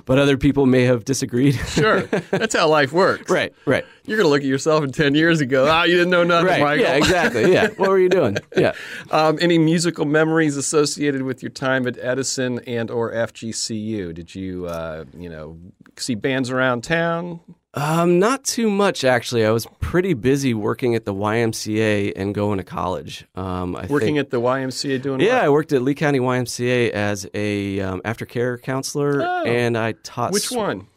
[0.05, 1.59] but other people may have disagreed.
[1.73, 2.01] Sure.
[2.31, 3.31] That's how life works.
[3.31, 5.95] right, right, You're going to look at yourself in 10 years and go, ah, you
[5.95, 6.62] didn't know nothing, right.
[6.62, 6.83] Michael.
[6.83, 7.51] Yeah, exactly.
[7.51, 7.69] Yeah.
[7.77, 8.38] What were you doing?
[8.55, 8.73] Yeah.
[9.09, 14.13] Um, any musical memories associated with your time at Edison and or FGCU?
[14.13, 15.57] Did you, uh, you know,
[15.97, 17.39] see bands around town?
[17.75, 19.43] Um, not too much actually.
[19.45, 23.25] I was pretty busy working at the YMCA and going to college.
[23.36, 25.43] Um, I Working think, at the YMCA doing yeah, what?
[25.45, 29.43] I worked at Lee County YMCA as a um, aftercare counselor, Oh.
[29.45, 30.88] and I taught Which sw- one?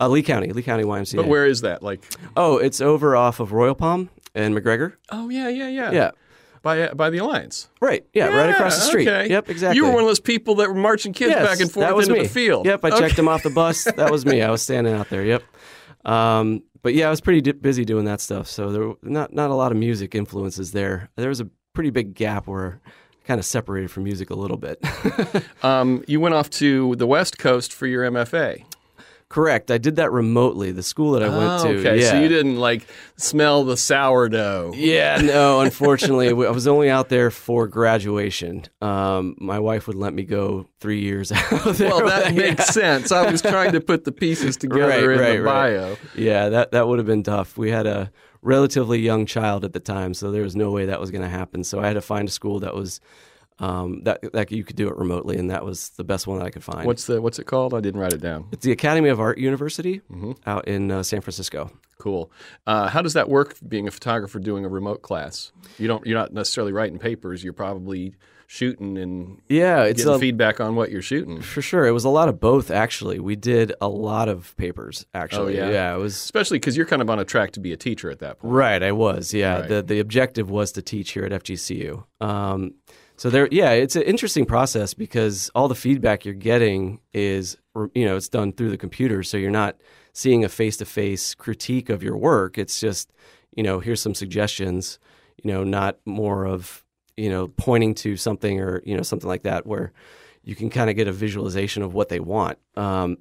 [0.00, 1.16] Uh, Lee County, Lee County YMCA.
[1.16, 1.84] But where is that?
[1.84, 2.02] Like,
[2.36, 4.94] Oh, it's over off of Royal Palm and McGregor.
[5.12, 6.10] oh yeah, yeah, yeah, Yeah,
[6.62, 7.68] By uh, by the Alliance.
[7.80, 8.04] right.
[8.12, 9.06] Yeah, right across the street.
[9.06, 9.30] okay.
[9.30, 9.76] Yep, exactly.
[9.76, 12.12] You were one of those people that were marching kids Yes, back and forth into
[12.14, 12.22] me.
[12.24, 12.66] the field.
[12.66, 12.98] Yep, I Okay.
[12.98, 13.84] checked them off the bus.
[13.84, 14.42] That was me.
[14.42, 15.24] I was standing out there.
[15.24, 15.44] Yep.
[16.04, 18.46] Um, but yeah, I was pretty di- busy doing that stuff.
[18.46, 21.10] So there were not not a lot of music influences there.
[21.16, 24.56] There was a pretty big gap where I kind of separated from music a little
[24.58, 24.82] bit.
[25.62, 28.64] Um, you went off to the West Coast for your MFA.
[29.34, 29.72] Correct.
[29.72, 30.70] I did that remotely.
[30.70, 31.78] The school that I went Oh, to.
[31.80, 32.10] okay, Yeah.
[32.12, 34.74] so you didn't like smell the sourdough.
[34.76, 38.62] Yeah, no, unfortunately, I was only out there for graduation.
[38.80, 41.88] Um, my wife would let me go three years out there.
[41.90, 42.42] Well, that Yeah.
[42.50, 43.10] makes sense.
[43.10, 45.76] I was trying to put the pieces together Right, in right, the right.
[45.78, 45.96] bio.
[46.14, 47.58] Yeah, that, that would have been tough.
[47.58, 51.00] We had a relatively young child at the time, so there was no way that
[51.00, 51.64] was going to happen.
[51.64, 53.00] So I had to find a school that was
[53.58, 56.44] um, that that you could do it remotely, and that was the best one that
[56.44, 56.86] I could find.
[56.86, 57.72] What's the what's it called?
[57.74, 58.46] I didn't write it down.
[58.52, 60.32] it's the Academy of Art University Mm-hmm.
[60.46, 61.70] out in uh, San Francisco.
[61.98, 62.30] Cool.
[62.66, 63.56] Uh, how does that work?
[63.66, 67.42] Being a photographer doing a remote class, you don't you're not necessarily writing papers.
[67.44, 68.14] You're probably
[68.46, 71.40] shooting and Yeah, it's getting a, feedback on what you're shooting.
[71.40, 71.86] for sure.
[71.86, 72.70] It was a lot of both.
[72.70, 75.06] Actually, we did a lot of papers.
[75.14, 75.72] Actually, Oh, yeah?
[75.72, 78.10] yeah, it was Especially because you're kind of on a track to be a teacher
[78.10, 78.52] at that point.
[78.52, 79.32] Right, I was.
[79.32, 79.68] Yeah, Right.
[79.68, 82.04] the the objective was to teach here at FGCU.
[82.20, 82.74] Um,
[83.16, 87.56] so there, yeah, it's an interesting process because all the feedback you're getting is,
[87.94, 89.76] you know, it's done through the computer, so you're not
[90.12, 92.58] seeing a face to face critique of your work.
[92.58, 93.12] It's just,
[93.54, 94.98] you know, here's some suggestions.
[95.42, 96.84] You know, not more of,
[97.16, 99.92] you know, pointing to something or you know something like that where
[100.42, 102.58] you can kind of get a visualization of what they want.
[102.76, 103.18] Um,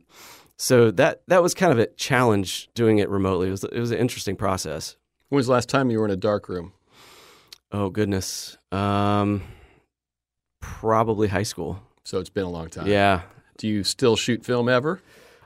[0.58, 3.48] so that that was kind of a challenge doing it remotely.
[3.48, 4.98] It was it was an interesting process.
[5.30, 6.74] When was the last time you were in a dark room?
[7.72, 8.58] Oh goodness.
[8.72, 9.44] Um
[10.64, 11.80] probably high school.
[12.04, 12.88] So it's been a long time.
[12.88, 13.22] Yeah.
[13.58, 15.02] Do you still shoot film ever?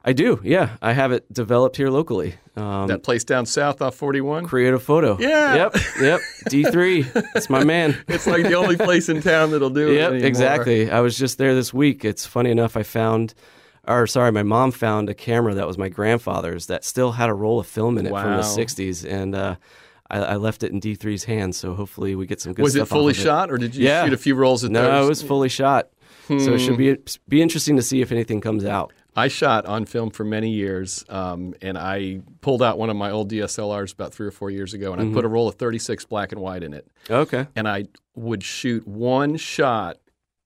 [0.05, 0.39] I do.
[0.43, 0.77] Yeah.
[0.81, 2.35] I have it developed here locally.
[2.55, 4.45] Um that place down south off 41?
[4.45, 5.17] creative photo.
[5.19, 5.55] Yeah.
[5.55, 5.75] Yep.
[6.01, 6.19] Yep.
[6.49, 7.13] D3.
[7.33, 7.97] That's my man.
[8.07, 9.95] It's like the only place in town that'll do it.
[9.95, 10.89] Yep, exactly.
[10.89, 12.05] I was just there this week.
[12.05, 13.33] It's funny enough I found
[13.87, 17.33] or sorry, my mom found a camera that was my grandfather's that still had a
[17.33, 19.55] roll of film in it from the 60s and uh
[20.09, 22.87] I, I left it in D3's hands, so hopefully we get some good Was it
[22.87, 23.21] fully of it.
[23.21, 24.05] shot, or did you Yeah.
[24.05, 25.05] shoot a few rolls at No, those?
[25.05, 25.89] it was fully shot.
[26.27, 26.97] So it should be
[27.29, 28.91] be interesting to see if anything comes out.
[29.15, 33.09] I shot on film for many years, um, and I pulled out one of my
[33.11, 35.13] old DSLRs about three or four years ago, and I Mm-hmm.
[35.13, 36.85] put a roll of 36 black and white in it.
[37.09, 37.47] Okay.
[37.55, 39.97] And I would shoot one shot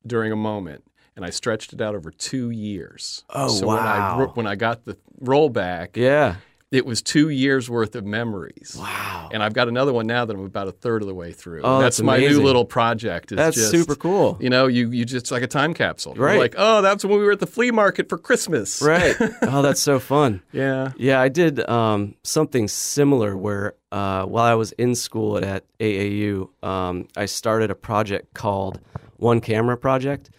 [0.05, 0.83] during a moment,
[1.15, 3.23] and I stretched it out over two years.
[3.31, 3.81] Oh, so When I,
[4.17, 4.31] wow.
[4.35, 6.35] when I got the roll back, Yeah.
[6.71, 8.77] It was two years worth of memories.
[8.79, 9.29] Wow.
[9.33, 11.61] And I've got another one now that I'm about a third of the way through.
[11.63, 13.33] Oh, that's that's my new little project.
[13.33, 14.37] Is That's just, super cool.
[14.39, 16.13] You know, you you just like a time capsule.
[16.15, 16.39] You're Right.
[16.39, 18.81] like, oh, that's when we were at the flea market for Christmas.
[18.81, 19.15] Right.
[19.41, 20.41] oh, that's so fun.
[20.53, 20.93] Yeah.
[20.95, 26.47] Yeah, I did um, something similar where uh, while I was in school at AAU,
[26.63, 28.79] um, I started a project called
[29.17, 30.29] One Camera Project.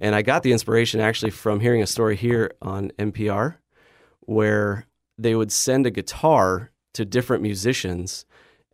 [0.00, 3.56] And I got the inspiration actually from hearing a story here on NPR
[4.20, 4.84] where
[5.18, 8.24] they would send a guitar to different musicians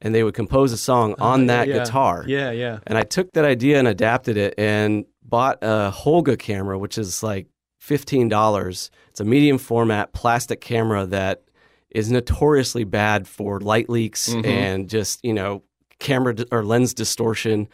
[0.02, 1.78] and they would compose a song on that Oh, yeah.
[1.78, 2.24] guitar.
[2.26, 2.78] Yeah, yeah.
[2.86, 7.22] And I took that idea and adapted it and bought a Holga camera, which is
[7.22, 7.46] like
[7.82, 8.90] $15.
[9.10, 11.42] It's a medium format plastic camera that
[11.90, 14.44] is notoriously bad for light leaks Mm-hmm.
[14.46, 15.62] and just, you know,
[16.00, 17.68] camera di- or lens distortion.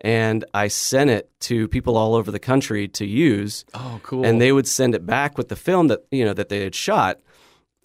[0.00, 4.24] And I sent it to people all over the country to use Oh, cool.
[4.24, 6.74] and they would send it back with the film that you know that they had
[6.74, 7.18] shot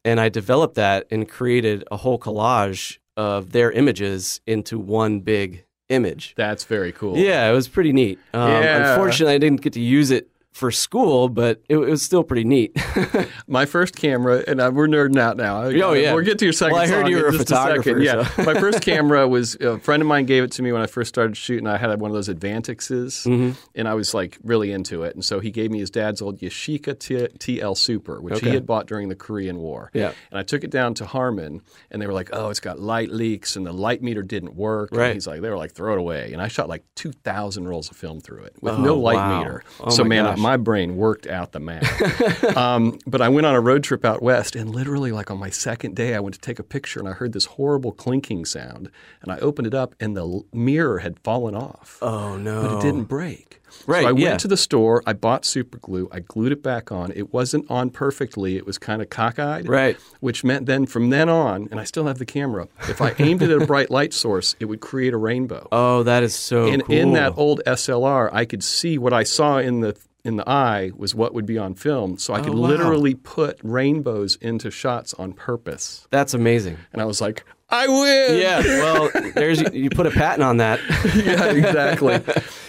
[0.06, 5.64] and i developed that and created a whole collage of their images into one big
[5.90, 7.18] image that's very cool.
[7.18, 8.92] yeah it was pretty neat um, Yeah.
[8.92, 12.44] unfortunately i didn't get to use it for school but it, it was still pretty
[12.44, 12.76] neat
[13.48, 15.64] My first camera, and I, we're nerding out now.
[15.64, 16.14] Oh, yeah.
[16.14, 18.04] We'll get to your second Well, I heard you were a photographer, second.
[18.04, 18.24] Yeah.
[18.26, 20.86] so- My first camera was a friend of mine gave it to me when I
[20.88, 21.68] first started shooting.
[21.68, 23.52] I had one of those Advantixes, Mm-hmm.
[23.76, 25.16] and I was like really into it.
[25.16, 28.50] And so he gave me his dad's old Yashica T- TL Super, which Okay.
[28.50, 29.92] he had bought during the Korean War.
[29.94, 30.14] Yeah.
[30.32, 31.62] And I took it down to Harmon,
[31.92, 34.92] and they were like, "Oh, it's got light leaks, and the light meter didn't work."
[34.92, 35.14] And Right.
[35.14, 37.90] he's like, "They were like, throw it away." And I shot like two thousand rolls
[37.92, 39.40] of film through it with Oh, no light wow.
[39.40, 39.64] meter.
[39.80, 40.38] Oh, so man, gosh.
[40.44, 42.56] My brain worked out the math.
[42.58, 45.50] um, but I went on a road trip out west, and literally, like on my
[45.50, 48.92] second day, I went to take a picture, and I heard this horrible clinking sound,
[49.22, 52.78] and I opened it up, and the l- mirror had fallen off, oh no but
[52.78, 53.60] it didn't break.
[53.88, 54.38] Right, So I went yeah.
[54.38, 57.12] to the store, I bought super glue, I glued it back on.
[57.16, 59.98] It wasn't on perfectly; it was kind of cockeyed, Right.
[60.20, 62.68] Which meant then from then on, and I still have the camera.
[62.88, 66.04] If I aimed it at a bright light source, it would create a rainbow oh
[66.04, 69.58] that is so in, cool in that old SLR, I could see what I saw
[69.58, 72.18] in the in the eye was what would be on film.
[72.18, 72.68] So I could Oh, wow.
[72.70, 76.08] literally put rainbows into shots on purpose.
[76.12, 78.40] that's amazing And I was like, I win.
[78.40, 80.80] yeah well there's you put a patent on that
[81.16, 82.20] yeah, exactly.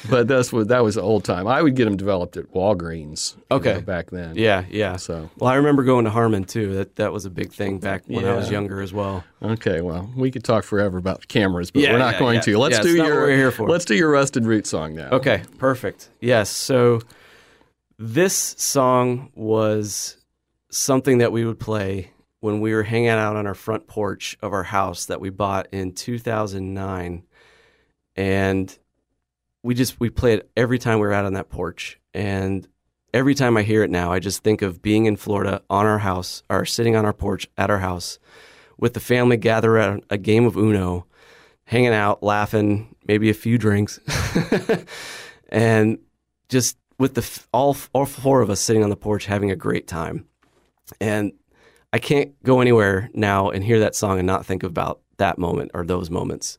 [0.08, 1.46] but that's what that was the old time.
[1.46, 3.36] I would get them developed at Walgreens.
[3.50, 3.74] Okay.
[3.74, 4.34] know, back then.
[4.36, 7.52] yeah yeah So well i remember going to harmon too that that was a big
[7.52, 11.28] thing back when i was younger as well okay, well, we could talk forever about
[11.28, 12.40] cameras, but Yeah, we're not yeah, going yeah.
[12.40, 12.58] to.
[12.58, 13.68] Let's Yeah, do your we're here for.
[13.68, 15.10] let's do your rusted root song now.
[15.10, 16.08] Okay, perfect.
[16.22, 16.48] Yes.
[16.48, 17.02] So
[18.04, 20.18] this song was
[20.70, 24.52] something that we would play when we were hanging out on our front porch of
[24.52, 27.22] our house that we bought in 2009
[28.16, 28.78] and
[29.62, 31.98] we just we play it every time we were out on that porch.
[32.12, 32.68] And
[33.14, 36.00] every time i hear it now i just think of being in florida on our
[36.00, 38.18] house or sitting on our porch at our house
[38.76, 41.06] with the family gathered around a game of uno
[41.62, 44.00] hanging out laughing maybe a few drinks.
[45.48, 45.98] And
[46.48, 49.86] just with the all all four of us sitting on the porch having a great
[49.86, 50.26] time
[51.00, 51.32] and
[51.92, 55.70] I can't go anywhere now and hear that song and not think about that moment
[55.74, 56.58] or those moments.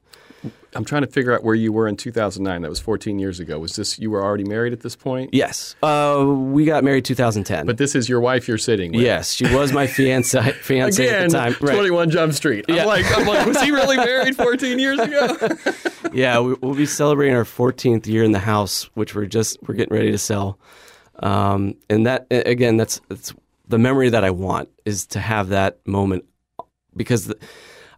[0.75, 2.61] I'm trying to figure out where you were in 2009.
[2.61, 3.57] That was 14 years ago.
[3.59, 5.33] Was this you were already married at this point?
[5.33, 7.65] Yes, uh, we got married 2010.
[7.65, 9.01] But this is your wife you're sitting with.
[9.01, 11.55] yes, she was my fiance fiance Again, at the time.
[11.61, 11.75] Right.
[11.75, 12.65] 21 Jump Street.
[12.67, 12.81] Yeah.
[12.81, 15.37] I'm like, I'm like, was he really married 14 years ago?
[16.13, 19.73] Yeah, we, we'll be celebrating our 14th year in the house, which we're just we're
[19.73, 20.57] getting ready to sell.
[21.19, 23.33] Um, and that again, that's that's
[23.67, 26.23] the memory that I want is to have that moment
[26.95, 27.37] because the,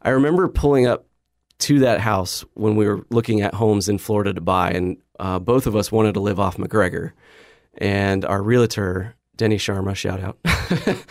[0.02, 1.06] I remember pulling up
[1.60, 5.40] to that house when we were looking at homes in Florida to buy, and uh,
[5.40, 7.12] both of us wanted to live off McGregor,
[7.78, 10.38] and our realtor Denny Sharma, shout out.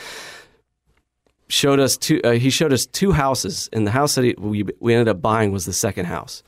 [1.49, 2.21] showed us two.
[2.23, 5.23] Uh, he showed us two houses, and the house that he, we we ended up
[5.23, 6.43] buying was the second house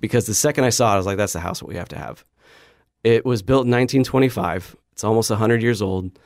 [0.00, 1.88] because the second I saw it, I was like, "That's the house that we have
[1.90, 2.24] to have."
[3.04, 4.76] It was built in 1925.
[4.92, 6.18] It's almost 100 years old.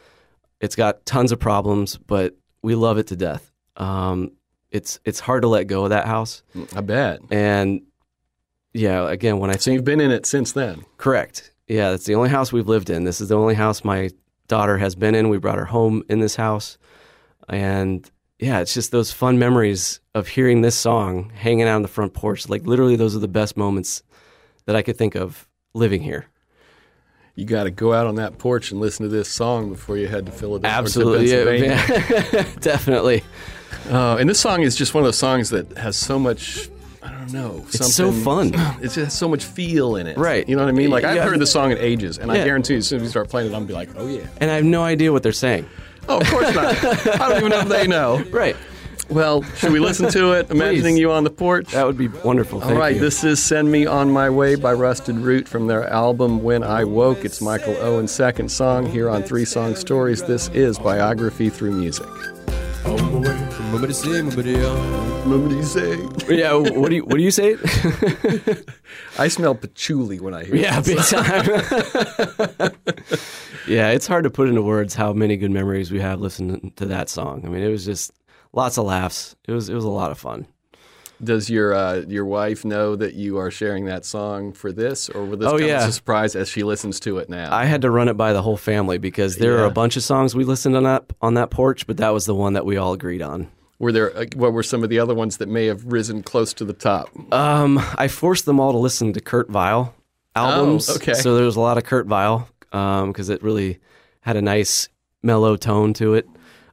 [0.60, 3.52] It's got tons of problems, but we love it to death.
[3.76, 4.32] Um,
[4.74, 6.42] it's it's hard to let go of that house,
[6.76, 7.20] I bet.
[7.30, 7.80] and
[8.74, 10.84] yeah, again, when I So you've been in it since then.
[10.98, 11.52] Correct.
[11.68, 13.04] Yeah, that's the only house we've lived in.
[13.04, 14.10] This is the only house my
[14.48, 15.28] daughter has been in.
[15.28, 16.76] We brought her home in this house.
[17.48, 21.88] And yeah, it's just those fun memories of hearing this song hanging out on the
[21.88, 22.48] front porch.
[22.48, 24.02] Like literally those are the best moments
[24.66, 26.26] that I could think of living here.
[27.36, 30.06] You got to go out on that porch and listen to this song before you
[30.08, 30.76] head to Philadelphia.
[30.78, 31.30] Absolutely.
[31.66, 31.86] Yeah,
[32.32, 32.46] yeah.
[32.60, 33.22] Definitely.
[33.90, 36.68] Uh, and this song is just one of those songs that has so much.
[37.02, 37.64] I don't know.
[37.68, 38.52] It's so fun.
[38.78, 40.16] It just has so much feel in it.
[40.16, 40.48] Right.
[40.48, 40.90] You know what I mean?
[40.90, 41.24] Like I've Yeah.
[41.28, 42.44] heard the song in ages, and I Yeah.
[42.44, 44.22] guarantee as soon as we start playing it, I'm gonna be like, oh yeah.
[44.40, 45.66] And I have no idea what they're saying.
[46.08, 46.66] Oh, of course not.
[47.20, 48.22] I don't even know if they know.
[48.30, 48.56] Right.
[49.10, 50.50] Well, should we listen to it?
[50.50, 51.00] Imagining Please.
[51.00, 51.72] you on the porch.
[51.72, 52.60] That would be wonderful.
[52.60, 53.00] Thank All right, you.
[53.02, 56.84] this is Send Me On My Way by Rusted Root from their album When I
[56.84, 57.22] Woke.
[57.26, 60.22] It's Michael Owen's second song here on Three Song Stories.
[60.22, 62.06] This is Biography Through Music.
[65.24, 65.98] What do you say?
[66.28, 66.52] yeah.
[66.54, 67.56] What do you What do you say?
[69.18, 70.60] I smell patchouli when I hear it.
[70.60, 71.46] Yeah, big time.
[73.66, 76.86] yeah, it's hard to put into words how many good memories we have listening to
[76.86, 77.42] that song.
[77.44, 78.12] I mean, it was just
[78.52, 79.34] lots of laughs.
[79.48, 80.46] It was it was a lot of fun.
[81.22, 85.24] Does your uh, your wife know that you are sharing that song for this, or
[85.24, 85.78] will this Oh, come yeah.
[85.78, 87.54] as a surprise as she listens to it now?
[87.54, 90.02] I had to run it by the whole family because there are a bunch of
[90.02, 92.76] songs we listened on that on that porch, but that was the one that we
[92.76, 93.48] all agreed on.
[93.78, 94.16] were there?
[94.16, 96.72] Uh, what were some of the other ones that may have risen close to the
[96.72, 97.08] top?
[97.32, 99.94] Um, I forced them all to listen to Kurt Vile
[100.36, 100.90] albums.
[100.90, 101.14] Oh, okay.
[101.14, 103.78] So there was a lot of Kurt Vile because it really
[104.20, 104.88] had a nice
[105.22, 106.28] mellow tone to it.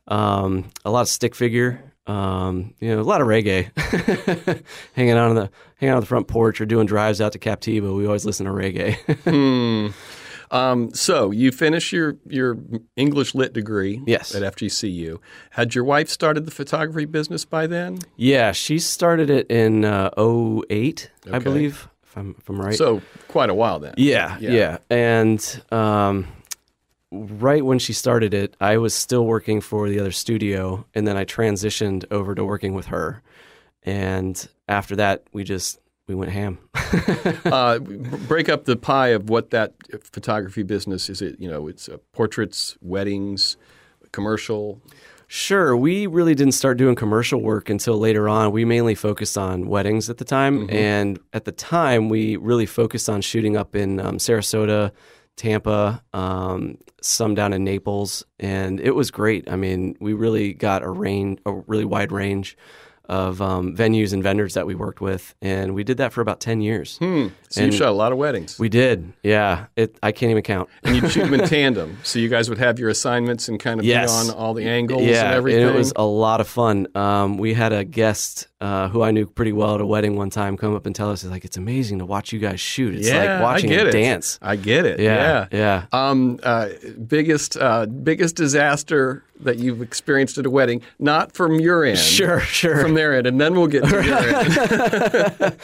[0.08, 1.80] Um, a lot of stick figure.
[2.08, 3.70] Um, you know, a lot of reggae.
[4.96, 7.40] hanging out on the hanging out on the front porch or doing drives out to
[7.40, 7.96] Captiva.
[7.96, 9.94] We always listen to reggae.
[10.52, 12.58] Um, so you finished your your
[12.98, 14.36] English lit degree Yes.
[14.36, 15.18] at FGCU.
[15.52, 18.00] Had your wife started the photography business by then?
[18.18, 22.76] yeah, she started it in uh, 08, I believe, if I'm if I'm right.
[22.76, 23.94] So quite a while then.
[23.96, 24.52] Yeah, Yeah.
[24.52, 24.78] yeah.
[24.90, 26.28] And um,
[27.12, 31.18] right when she started it, I was still working for the other studio, and then
[31.18, 33.22] I transitioned over to working with her.
[33.84, 36.60] And after that, we just we went ham.
[37.46, 39.74] uh, break up the pie of what that
[40.12, 41.22] photography business is.
[41.22, 43.58] It you know it's uh, portraits, weddings,
[44.12, 44.82] commercial.
[45.28, 48.52] Sure, we really didn't start doing commercial work until later on.
[48.52, 53.10] We mainly focused on weddings at the time, and at the time, we really focused
[53.10, 54.92] on shooting up in um, Sarasota,
[55.36, 59.50] Tampa, um, some down in Naples, and it was great.
[59.50, 62.58] I mean, we really got a range, a really wide range
[63.12, 66.40] of um, venues and vendors that we worked with, and we did that for about
[66.40, 66.98] ten years.
[66.98, 67.28] Hmm.
[67.50, 68.58] So And- you shot a lot of weddings.
[68.58, 69.66] We did, yeah.
[69.76, 70.70] It I can't even count.
[70.84, 71.98] and you'd shoot them in tandem.
[72.04, 74.24] So you guys would have your assignments and kind of Yes.
[74.24, 75.68] be on all the angles yeah, and everything.
[75.68, 76.88] it was a lot of fun.
[76.96, 80.30] Um, we had a guest uh, who I knew pretty well at a wedding one
[80.30, 82.96] time come up and tell us, like, it's amazing to watch you guys shoot.
[82.96, 83.92] It's yeah, like watching I get a it.
[83.92, 84.40] dance.
[84.42, 85.00] I get it.
[85.02, 85.86] Yeah, Yeah.
[85.92, 86.10] yeah.
[86.10, 86.70] Um, uh,
[87.08, 92.40] biggest uh, biggest disaster that you've experienced at a wedding, not from your end, Sure,
[92.42, 92.80] sure.
[92.80, 95.58] from end, and then we'll get to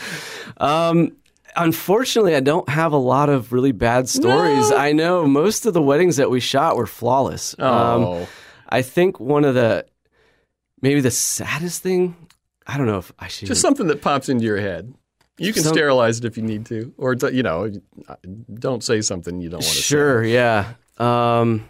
[0.59, 1.11] end.
[1.57, 4.69] Unfortunately, I don't have a lot of really bad stories.
[4.69, 4.77] No.
[4.77, 7.55] I know most of the weddings that we shot were flawless.
[7.57, 8.27] Um, Oh,
[8.69, 9.85] I think one of the
[10.81, 12.15] maybe the saddest thing.
[12.67, 14.93] I don't know if I should Just something that pops into your head.
[15.39, 17.71] You can Some- sterilize it if you need to, or you know,
[18.53, 20.73] don't say something you don't want to Sure, yeah.
[20.97, 21.67] Um,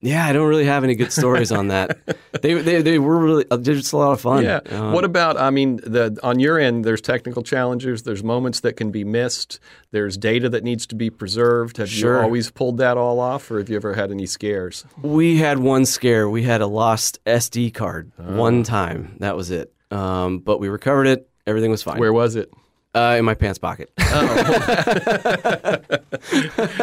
[0.00, 1.98] yeah, I don't really have any good stories on that.
[2.40, 4.44] They, they, they were really uh, they're just a lot of fun.
[4.44, 4.60] Yeah.
[4.70, 5.36] Um, what about?
[5.40, 8.04] I mean, the on your end, there's technical challenges.
[8.04, 9.58] There's moments that can be missed.
[9.90, 11.78] There's data that needs to be preserved.
[11.78, 12.18] Have Sure.
[12.18, 14.84] you always pulled that all off, or have you ever had any scares?
[15.02, 16.30] we had one scare.
[16.30, 18.36] We had a lost SD card Ah.
[18.36, 19.16] one time.
[19.18, 19.72] That was it.
[19.90, 21.28] Um, but we recovered it.
[21.44, 21.98] Everything was fine.
[21.98, 22.52] Where was it?
[22.94, 23.90] Uh, in my pants pocket.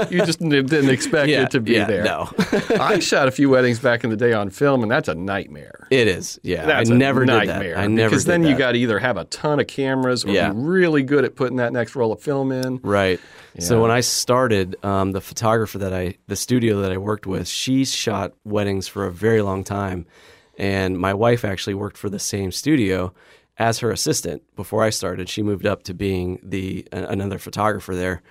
[0.09, 2.03] You just didn't expect yeah, it to be yeah, there.
[2.03, 2.29] No,
[2.79, 5.87] I shot a few weddings back in the day on film, and that's a nightmare.
[5.89, 6.39] it is.
[6.43, 7.63] Yeah, That's I never nightmare.
[7.63, 7.79] did that.
[7.79, 10.51] I never because then you got to either have a ton of cameras or Yeah.
[10.51, 12.79] be really good at putting that next roll of film in.
[12.83, 13.19] Right.
[13.55, 13.61] Yeah.
[13.63, 17.47] So when I started, um, the photographer that I, the studio that I worked with,
[17.47, 20.05] she shot weddings for a very long time,
[20.57, 23.13] and my wife actually worked for the same studio
[23.57, 25.29] as her assistant before I started.
[25.29, 28.21] She moved up to being the another photographer there.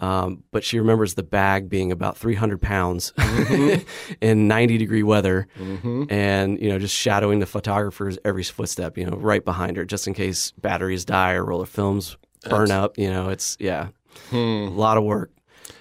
[0.00, 3.82] Um, but she remembers the bag being about 300 pounds mm-hmm.
[4.20, 6.04] in 90 degree weather, mm-hmm.
[6.08, 10.06] and you know just shadowing the photographer's every footstep, you know, right behind her, just
[10.06, 12.16] in case batteries die or roller films
[12.48, 12.96] burn up.
[12.96, 13.88] You know, it's yeah,
[14.30, 15.32] a lot of work.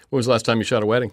[0.09, 1.11] When was the last time you shot a wedding?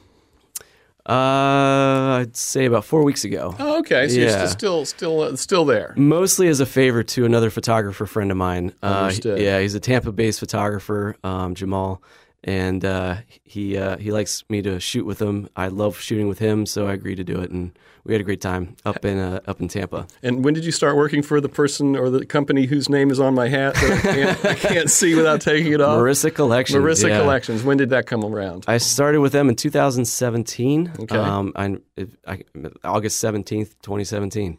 [1.06, 3.54] Uh, I'd say about four weeks ago.
[3.58, 4.08] Oh, okay.
[4.08, 4.46] So you're Yeah.
[4.46, 5.92] still still uh, still there.
[5.96, 8.72] Mostly as a favor to another photographer friend of mine.
[8.82, 9.38] Uh, Understood.
[9.40, 12.02] yeah, he's a Tampa-based photographer, um, Jamal,
[12.44, 15.48] and uh, he uh, he likes me to shoot with him.
[15.56, 18.24] I love shooting with him, so I agreed to do it, and we had a
[18.24, 20.06] great time up in uh, up in Tampa.
[20.22, 23.18] And when did you start working for the person or the company whose name is
[23.18, 25.98] on my hat that I can't, I can't see without taking it off?
[25.98, 26.84] Marissa Collections.
[26.84, 27.20] Marissa yeah.
[27.20, 27.64] Collections.
[27.64, 28.64] When did that come around?
[28.68, 30.92] I started with them in 2017.
[31.00, 31.16] Okay.
[31.16, 31.78] Um, I,
[32.26, 32.42] I,
[32.84, 34.58] August 17th, 2017.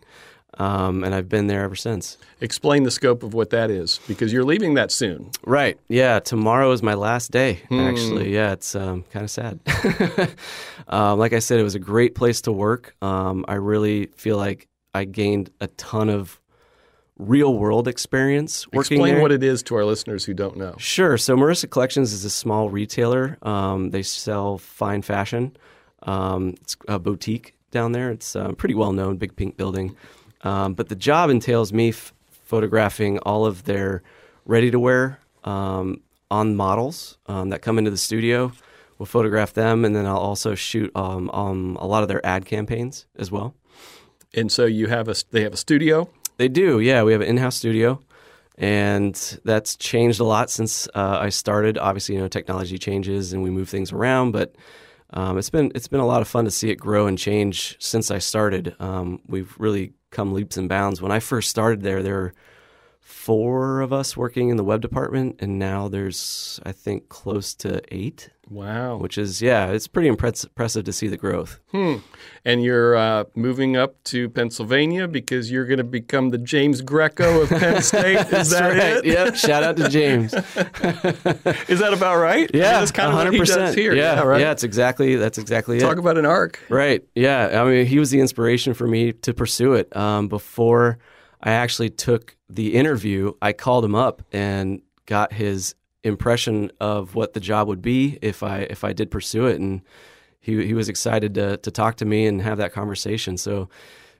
[0.57, 2.17] Um, and I've been there ever since.
[2.39, 5.31] Explain the scope of what that is, because you're leaving that soon.
[5.45, 5.77] Right.
[5.89, 6.19] Yeah.
[6.19, 7.79] Tomorrow is my last day, Hmm.
[7.81, 8.33] actually.
[8.33, 8.53] Yeah.
[8.53, 9.59] It's um, kind of sad.
[10.87, 12.95] um, like I said, it was a great place to work.
[13.01, 16.39] Um, I really feel like I gained a ton of
[17.17, 19.21] real world experience working Explain there.
[19.21, 20.75] what it is to our listeners who don't know.
[20.77, 21.17] Sure.
[21.17, 23.37] So Marissa Collections is a small retailer.
[23.41, 25.55] Um, they sell fine fashion.
[26.03, 28.11] Um, it's a boutique down there.
[28.11, 29.95] It's uh, pretty well known, big pink building.
[30.45, 34.03] Um, but the job entails me f- photographing all of their
[34.45, 38.51] ready to wear um, on models um, that come into the studio.
[38.97, 42.45] We'll photograph them, and then I'll also shoot um, um, a lot of their ad
[42.45, 43.55] campaigns as well.
[44.33, 46.09] And so you have a they have a studio.
[46.37, 47.03] They do, yeah.
[47.03, 47.99] We have an in-house studio,
[48.57, 51.77] and that's changed a lot since uh, I started.
[51.77, 54.55] Obviously, you know, technology changes and we move things around, but
[55.11, 57.77] um, it's been it's been a lot of fun to see it grow and change
[57.79, 58.75] since I started.
[58.79, 61.01] Um, we've really come leaps and bounds.
[61.01, 62.33] When I first started there, there were
[63.05, 67.81] four of us working in the web department, and now there's I think close to
[67.93, 68.97] eight, Wow.
[68.97, 71.59] which is yeah, it's pretty impress- impressive to see the growth.
[71.71, 71.97] Hmm.
[72.43, 77.41] And you're uh, moving up to Pennsylvania because you're going to become the James Greco
[77.41, 78.17] of Penn State.
[78.33, 78.97] Is that right.
[78.97, 79.05] it?
[79.05, 79.35] Yep.
[79.35, 80.33] Shout out to James.
[80.33, 82.49] Is that about right?
[82.53, 83.93] I mean, Yeah, that's kind of what he does here.
[83.93, 84.41] Yeah, right.
[84.41, 85.89] Yeah, it's exactly that's exactly Talk it.
[85.95, 86.59] Talk about an arc.
[86.69, 87.03] Right.
[87.15, 87.61] Yeah.
[87.61, 89.95] I mean, he was the inspiration for me to pursue it.
[89.95, 90.97] Um, before
[91.41, 97.33] I actually took the interview, I called him up and got his impression of what
[97.33, 99.81] the job would be if I if I did pursue it, and
[100.39, 103.37] he he was excited to to talk to me and have that conversation.
[103.37, 103.69] So.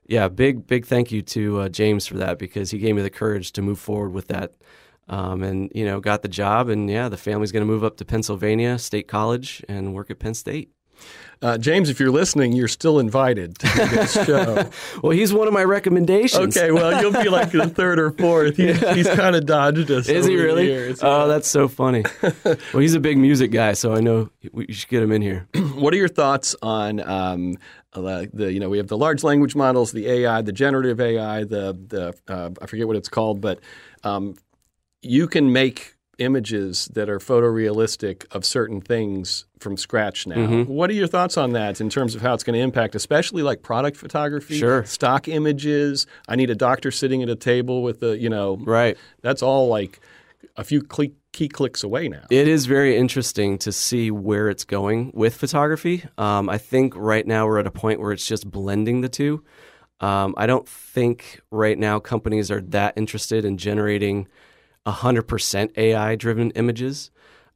[0.07, 3.09] Yeah, big big thank you to uh, James for that because he gave me the
[3.09, 4.53] courage to move forward with that,
[5.09, 7.97] um, and you know got the job and yeah the family's going to move up
[7.97, 10.74] to Pennsylvania State College and work at Penn State.
[11.41, 14.69] Uh, James, if you're listening, you're still invited to this show.
[15.03, 16.57] Well, he's one of my recommendations.
[16.57, 18.57] okay, well, you'll be like the third or fourth.
[18.57, 20.07] He, He's kind of dodged us.
[20.07, 20.65] Is he really?
[20.65, 20.99] years.
[21.03, 22.03] Oh, that's so funny.
[22.43, 25.47] well, he's a big music guy, so I know we should get him in here.
[25.75, 27.57] What are your thoughts on um,
[27.93, 31.43] uh, the you know we have the large language models, the AI, the generative AI,
[31.43, 33.59] the the uh, I forget what it's called, but
[34.05, 34.35] um,
[35.01, 40.35] you can make images that are photorealistic of certain things from scratch now.
[40.35, 40.71] Mm-hmm.
[40.71, 43.41] What are your thoughts on that in terms of how it's going to impact, especially
[43.43, 44.85] like product photography, Sure.
[44.85, 46.05] stock images?
[46.27, 48.97] I need a doctor sitting at a table with a you know Right.
[49.21, 49.99] that's all like
[50.57, 52.23] a few click, key clicks away now.
[52.29, 56.03] It is very interesting to see where it's going with photography.
[56.17, 59.43] Um, I think right now we're at a point where it's just blending the two.
[60.01, 64.27] Um, I don't think right now companies are that interested in generating
[64.85, 67.11] 100% AI driven images.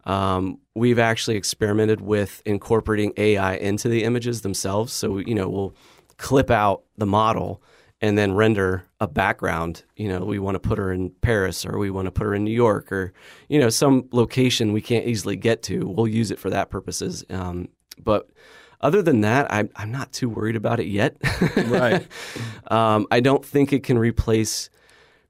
[0.06, 4.94] Um, we've actually experimented with incorporating AI into the images themselves.
[4.94, 5.76] So, you know, we'll
[6.18, 7.62] clip out the model
[8.02, 9.84] and then render a background.
[9.96, 12.34] You know, we want to put her in Paris or we want to put her
[12.34, 13.14] in New York or,
[13.50, 15.86] you know, some location we can't easily get to.
[15.86, 17.26] We'll use it for that purposes.
[17.30, 17.68] Um,
[18.02, 18.30] but
[18.82, 21.18] other than that, I'm, I'm not too worried about it yet.
[21.58, 22.08] Right.
[22.72, 24.70] um, I don't think it can replace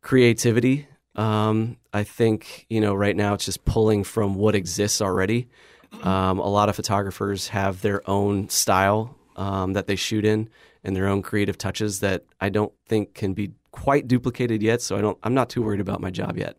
[0.02, 0.88] creativity.
[1.16, 5.48] Um, I think, you know, right now it's just pulling from what exists already.
[6.04, 10.50] Um, a lot of photographers have their own style um, that they shoot in
[10.84, 14.82] and their own creative touches that I don't think can be quite duplicated yet.
[14.82, 15.18] So I don't.
[15.24, 16.56] I'm not too worried about my job yet.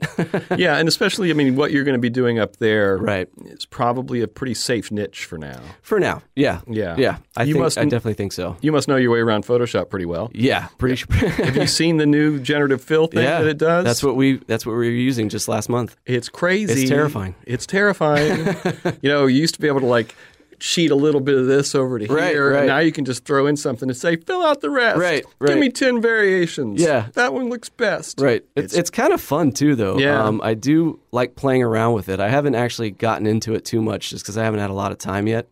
[0.57, 3.29] yeah, and especially, I mean, what you're going to be doing up there Right.
[3.47, 5.61] is probably a pretty safe niche for now.
[5.83, 6.97] For now, yeah, Yeah.
[6.99, 7.19] yeah.
[7.37, 8.57] I You think must- I definitely think so.
[8.61, 10.31] You must know your way around Photoshop pretty well.
[10.35, 11.15] Yeah, pretty sure.
[11.17, 13.85] Have you seen the new generative fill thing yeah, that it does?
[13.85, 14.37] That's what we.
[14.47, 15.97] That's what we were using just last month.
[16.07, 16.83] It's crazy.
[16.83, 17.35] It's terrifying.
[17.47, 18.55] It's terrifying.
[19.03, 20.15] you know, you used to be able to like
[20.61, 22.59] cheat a little bit of this over to Right, here, right.
[22.61, 24.99] and now you can just throw in something and say, fill out the rest.
[24.99, 25.49] Right, right.
[25.49, 26.81] Give me ten variations.
[26.81, 27.09] Yeah.
[27.15, 28.21] that one looks best.
[28.21, 28.45] Right.
[28.55, 29.99] It's it's kind of fun too, though.
[29.99, 30.23] Yeah.
[30.23, 32.21] Um, I do like playing around with it.
[32.21, 34.93] I haven't actually gotten into it too much just because I haven't had a lot
[34.93, 35.49] of time yet.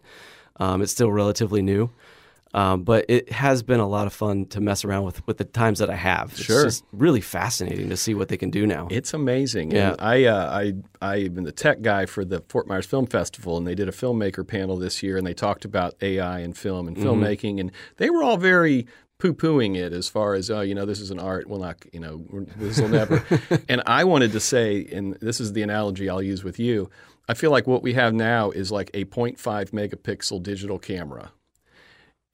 [0.61, 1.91] Um, it's still relatively new.
[2.55, 5.45] Um, but it has been a lot of fun to mess around with with the
[5.45, 6.31] times that I have.
[6.33, 6.65] It's Sure.
[6.65, 8.89] just really fascinating to see what they can do now.
[8.91, 9.71] It's amazing.
[9.73, 9.91] Yeah.
[9.93, 10.73] And I, uh,
[11.03, 13.89] I, I've been the tech guy for the Fort Myers Film Festival, and they did
[13.89, 17.07] a filmmaker panel this year, and they talked about AI and film and Mm-hmm.
[17.07, 18.87] filmmaking, and they were all very
[19.19, 21.99] poo-pooing it as far as oh you know this is an art well not you
[21.99, 22.25] know
[22.57, 23.21] this will never
[23.69, 26.89] and i wanted to say and this is the analogy i'll use with you
[27.29, 31.33] i feel like what we have now is like a 0.5 megapixel digital camera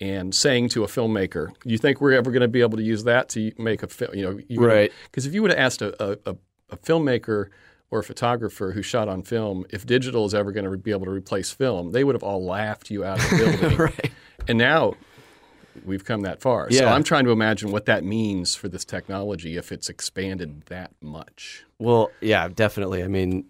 [0.01, 3.05] and saying to a filmmaker, "You think we're ever going to be able to use
[3.05, 4.93] that to make a film?" You know, you Right.
[5.05, 6.37] Because if you would have asked a, a,
[6.71, 7.51] a, filmmaker
[7.91, 11.05] or a photographer who shot on film if digital is ever going to be able
[11.05, 13.79] to replace film, they would have all laughed you out of the building.
[13.79, 14.11] right.
[14.49, 14.95] And now
[15.85, 16.71] we've come that far.
[16.71, 20.93] So I'm trying to imagine what that means for this technology if it's expanded that
[21.01, 21.65] much.
[21.79, 23.03] Well, yeah, definitely.
[23.03, 23.47] I mean,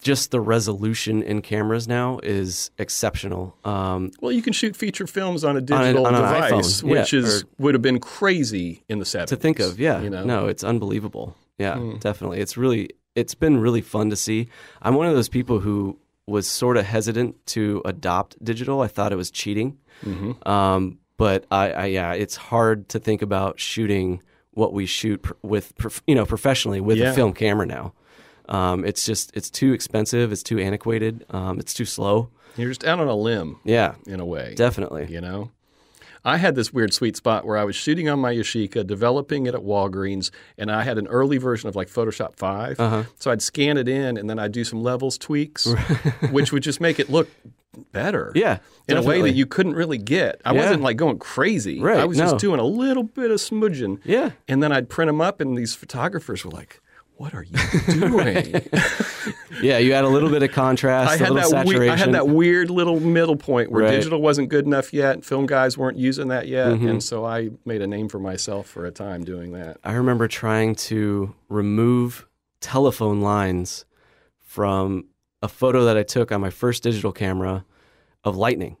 [0.00, 3.56] just the resolution in cameras now is exceptional.
[3.64, 7.00] Um, Well, you can shoot feature films on a digital on an device, iPhone, yeah,
[7.00, 9.26] which is would have been crazy in the 70s.
[9.28, 9.78] to think of.
[9.80, 10.24] Yeah, you know?
[10.24, 11.36] no, it's unbelievable.
[11.58, 11.98] Yeah, Hmm.
[11.98, 12.40] definitely.
[12.40, 14.48] It's really, it's been really fun to see.
[14.82, 18.80] I'm one of those people who was sort of hesitant to adopt digital.
[18.82, 19.76] I thought it was cheating.
[20.04, 20.48] Mm-hmm.
[20.48, 24.22] Um, but I, I, yeah, it's hard to think about shooting
[24.52, 27.10] what we shoot pr- with, prof- you know, professionally with Yeah.
[27.10, 27.92] a film camera now.
[28.50, 30.32] Um, it's just, it's too expensive.
[30.32, 31.24] It's too antiquated.
[31.30, 32.30] Um, it's too slow.
[32.56, 34.54] You're just out on a limb Yeah, in a way.
[34.56, 35.06] definitely.
[35.08, 35.50] you know
[36.22, 39.54] i had this weird sweet spot where i was shooting on my yashica developing it
[39.54, 43.04] at walgreens and i had an early version of like photoshop 5 Uh-huh.
[43.18, 45.66] so i'd scan it in and then i'd do some levels tweaks
[46.30, 47.30] which would just make it look
[47.92, 50.60] better Yeah, in a way that you couldn't really get i Yeah.
[50.60, 54.32] wasn't like going crazy Right, i was just doing a little bit of smudging Yeah.
[54.46, 56.82] and then i'd print them up and these photographers were like
[57.20, 57.58] what are you
[57.92, 58.62] doing
[59.62, 61.80] Yeah, you add a little bit of contrast, I a had little that saturation.
[61.80, 63.90] weird, I had that weird little middle point where Right.
[63.90, 66.88] digital wasn't good enough yet, and film guys weren't using that yet, Mm-hmm.
[66.88, 69.76] and so I made a name for myself for a time doing that.
[69.84, 72.26] I remember trying to remove
[72.62, 73.84] telephone lines
[74.38, 75.04] from
[75.42, 77.64] a photo that I took on my first digital camera
[78.24, 78.76] of lightning.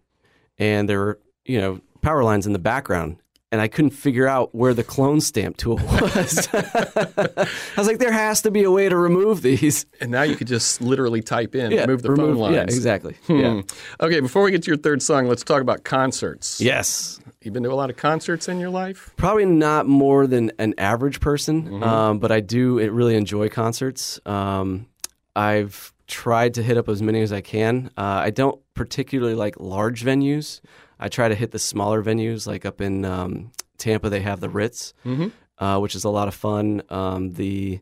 [0.58, 3.16] And there were, you know, power lines in the background.
[3.52, 6.48] And I couldn't figure out where the clone stamp tool was.
[6.54, 7.46] I
[7.76, 9.86] was like, there has to be a way to remove these.
[10.00, 12.54] And now you could just literally type in, remove the phone lines.
[12.54, 13.16] Yeah, exactly.
[13.26, 13.38] Hmm.
[13.40, 13.62] Yeah.
[14.00, 16.60] Okay, before we get to your third song, let's talk about concerts.
[16.60, 17.18] Yes.
[17.42, 19.12] You've been to a lot of concerts in your life?
[19.16, 21.82] Probably not more than an average person, Mm-hmm.
[21.82, 24.20] um, but I do really enjoy concerts.
[24.26, 24.86] Um,
[25.34, 27.90] I've tried to hit up as many as I can.
[27.96, 30.60] Uh, I don't particularly like large venues.
[31.00, 34.48] I try to hit the smaller venues, like up in um, Tampa, they have the
[34.50, 35.28] Ritz, Mm-hmm.
[35.64, 36.82] uh, which is a lot of fun.
[36.90, 37.80] Um, the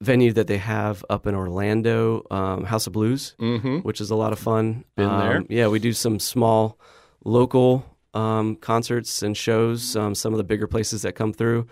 [0.00, 3.78] venue that they have up in Orlando, um, House of Blues, Mm-hmm.
[3.78, 4.84] which is a lot of fun.
[4.96, 5.42] Been Um, there.
[5.48, 6.78] Yeah, we do some small
[7.24, 9.96] local um, concerts and shows.
[9.96, 11.66] Um, some of the bigger places that come through,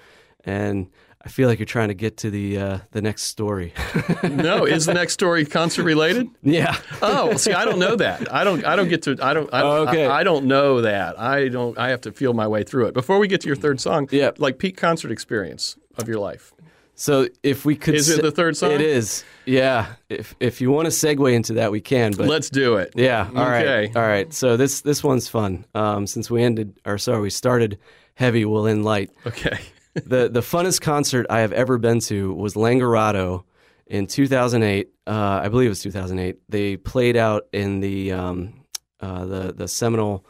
[0.45, 0.89] and
[1.23, 3.75] I feel like you're trying to get to the uh, the next story.
[4.23, 6.29] No, is the next story concert related?
[6.43, 6.77] yeah.
[7.03, 8.33] Oh, see, I don't know that.
[8.33, 8.65] I don't.
[8.65, 9.17] I don't get to.
[9.23, 9.53] I don't.
[9.53, 10.07] I, Oh, okay.
[10.07, 11.19] I, I don't know that.
[11.21, 11.77] I don't.
[11.79, 12.95] I have to feel my way through it.
[12.95, 14.31] Before we get to your third song, Yeah.
[14.39, 16.53] like peak concert experience of your life.
[16.95, 18.73] So if we could, Is it the third song?
[18.73, 19.25] It is.
[19.47, 19.95] Yeah.
[20.11, 22.13] If if you want to segue into that, we can.
[22.13, 22.93] But Let's do it.
[22.95, 23.27] Yeah.
[23.35, 23.67] All right.
[23.67, 23.93] Okay.
[23.99, 24.33] All right.
[24.35, 25.65] So this this one's fun.
[25.75, 27.79] Um, since we ended, or sorry, we started
[28.15, 29.11] heavy, we'll end light.
[29.27, 29.59] Okay.
[29.95, 33.45] The the funnest concert I have ever been to was Langerado
[33.87, 34.89] in 2008.
[35.07, 36.39] Uh, I believe it was 2008.
[36.49, 38.55] They played out in the um,
[39.01, 40.25] uh, the the Seminole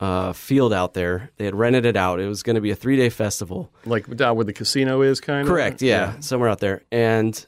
[0.00, 1.30] uh, field out there.
[1.36, 2.20] They had rented it out.
[2.20, 3.72] It was going to be a three day festival.
[3.84, 5.48] Like down where the casino is, kind of.
[5.48, 5.82] Correct.
[5.82, 6.82] Yeah, somewhere out there.
[6.92, 7.44] And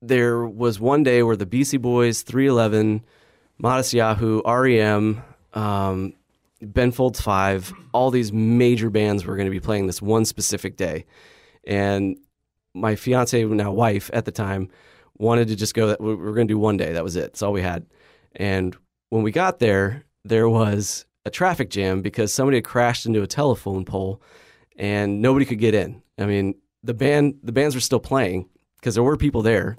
[0.00, 3.04] there was one day where the Beastie Boys, 311,
[3.62, 5.22] Matisyahu, REM,
[5.54, 6.14] um,
[6.60, 10.76] Ben Folds Five, all these major bands were going to be playing this one specific
[10.76, 11.04] day,
[11.64, 12.16] and
[12.74, 14.68] my fiance, now wife at the time,
[15.16, 15.88] wanted to just go.
[15.88, 16.92] That we were going to do one day.
[16.92, 17.22] That was it.
[17.22, 17.86] That's all we had.
[18.36, 18.76] And
[19.10, 23.26] when we got there, there was a traffic jam because somebody had crashed into a
[23.26, 24.22] telephone pole,
[24.76, 26.02] and nobody could get in.
[26.18, 28.48] I mean, the band the bands were still playing
[28.80, 29.76] because there were people there,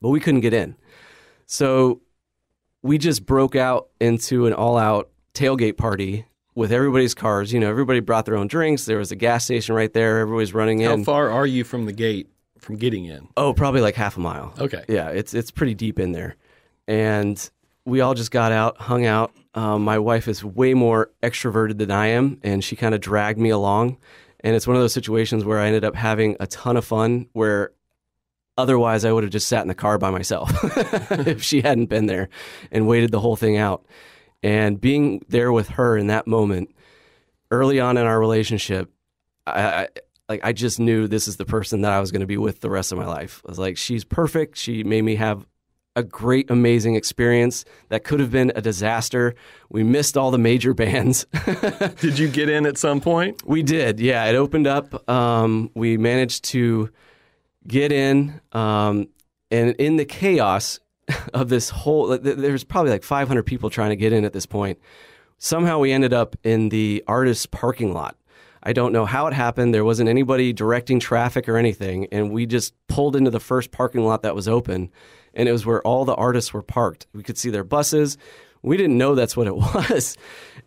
[0.00, 0.76] but we couldn't get in.
[1.46, 2.02] So
[2.82, 7.52] we just broke out into an all out tailgate party with everybody's cars.
[7.52, 8.84] You know, everybody brought their own drinks.
[8.86, 10.20] There was a gas station right there.
[10.20, 10.98] Everybody's running in.
[10.98, 12.28] How far are you from the gate
[12.58, 13.28] from getting in?
[13.36, 14.54] Oh, probably like half a mile.
[14.58, 14.84] Okay.
[14.88, 16.36] Yeah, it's it's pretty deep in there,
[16.88, 17.50] and
[17.84, 19.32] we all just got out, hung out.
[19.54, 23.38] Um, my wife is way more extroverted than I am, and she kind of dragged
[23.38, 23.98] me along.
[24.40, 27.28] And it's one of those situations where I ended up having a ton of fun.
[27.32, 27.72] Where
[28.56, 30.50] otherwise I would have just sat in the car by myself
[31.26, 32.28] if she hadn't been there
[32.70, 33.84] and waited the whole thing out.
[34.44, 36.74] And being there with her in that moment,
[37.50, 38.92] early on in our relationship,
[39.46, 39.88] I, I
[40.28, 42.60] like I just knew this is the person that I was going to be with
[42.60, 43.42] the rest of my life.
[43.46, 44.58] I was like, she's perfect.
[44.58, 45.46] She made me have
[45.96, 49.34] a great, amazing experience that could have been a disaster.
[49.70, 51.24] We missed all the major bands.
[52.00, 53.46] Did you get in at some point?
[53.46, 54.24] we did, yeah.
[54.26, 55.08] It opened up.
[55.08, 56.90] Um, we managed to
[57.66, 59.08] get in, um,
[59.50, 60.80] and in the chaos
[61.34, 64.78] of this whole, there's probably like 500 people trying to get in at this point.
[65.38, 68.16] Somehow we ended up in the artist's parking lot.
[68.62, 69.74] I don't know how it happened.
[69.74, 74.04] There wasn't anybody directing traffic or anything, and we just pulled into the first parking
[74.04, 74.90] lot that was open,
[75.34, 77.06] and it was where all the artists were parked.
[77.12, 78.16] We could see their buses.
[78.62, 80.16] We didn't know that's what it was,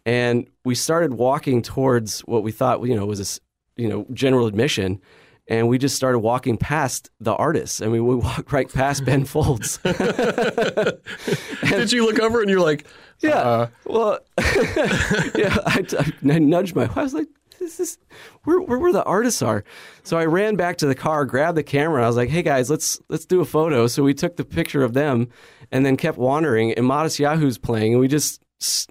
[0.06, 4.46] and we started walking towards what we thought you know was a you know general
[4.46, 5.02] admission,
[5.50, 7.82] and we just started walking past the artists.
[7.82, 9.78] I mean, we walked right past Ben Folds.
[9.84, 11.02] Did
[11.92, 12.86] you look over and you're like,
[13.22, 13.40] Yeah.
[13.40, 14.20] uh, well,
[15.36, 15.84] yeah, I,
[16.30, 16.98] I nudged my wife.
[16.98, 17.28] I was like,
[17.60, 17.98] this is
[18.44, 19.64] where, where where the artists are.
[20.04, 22.04] So I ran back to the car, grabbed the camera.
[22.04, 23.88] I was like, hey guys, let's let's do a photo.
[23.88, 25.28] So we took the picture of them,
[25.72, 26.72] and then kept wandering.
[26.74, 28.42] And Matisyahu's playing, and we just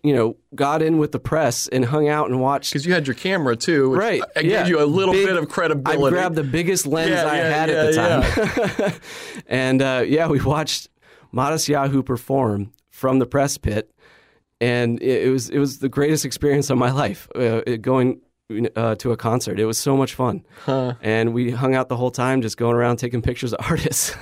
[0.03, 2.73] you know got in with the press and hung out and watched.
[2.73, 4.63] because you had your camera too, which Right, I yeah.
[4.63, 6.05] gave you a little Big- bit of credibility.
[6.05, 8.93] I grabbed the biggest lens Yeah, I yeah, had at the time.
[9.47, 10.89] and uh, yeah, we watched
[11.35, 13.91] Matisyahu perform from the press pit,
[14.61, 17.29] and it, it was it was the greatest experience of my life.
[17.35, 18.21] Uh, going
[18.77, 22.13] uh, to a concert, it was so much fun, and we hung out the whole
[22.13, 24.15] time, just going around taking pictures of artists.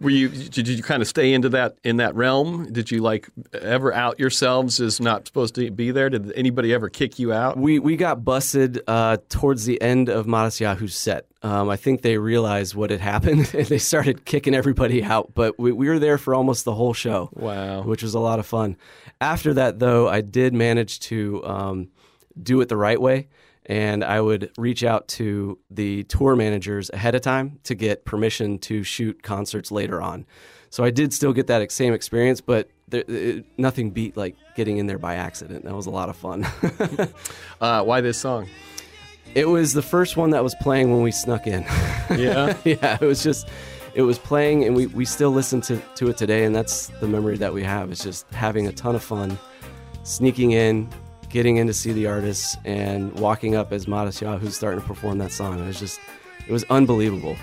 [0.00, 0.28] Were you?
[0.28, 2.70] Did you kind of stay into that in that realm?
[2.70, 6.10] Did you like ever out yourselves as not supposed to be there?
[6.10, 7.56] Did anybody ever kick you out?
[7.56, 11.26] We we got busted uh, towards the end of Matisyahu's set.
[11.42, 15.32] Um, I think they realized what had happened and they started kicking everybody out.
[15.34, 17.30] But we, we were there for almost the whole show.
[17.32, 17.82] Wow.
[17.82, 18.76] which was a lot of fun.
[19.20, 21.88] After that, though, I did manage to um,
[22.40, 23.28] do it the right way.
[23.66, 28.58] And I would reach out to the tour managers ahead of time to get permission
[28.60, 30.26] to shoot concerts later on.
[30.70, 34.78] So I did still get that same experience, but there, it, nothing beat like getting
[34.78, 35.64] in there by accident.
[35.64, 36.46] That was a lot of fun.
[37.60, 38.48] Uh, why this song?
[39.34, 41.62] it was the first one that was playing when we snuck in.
[42.10, 42.56] Yeah.
[42.64, 43.48] yeah, it was just
[43.94, 47.08] it was playing and we, we still listen to, to it today and that's the
[47.08, 47.90] memory that we have.
[47.90, 49.38] It's just having a ton of fun,
[50.02, 50.88] sneaking in,
[51.32, 55.32] getting in to see the artists and walking up as Matisyahu's starting to perform that
[55.32, 55.58] song.
[55.58, 55.98] It was just
[56.46, 57.36] it was unbelievable.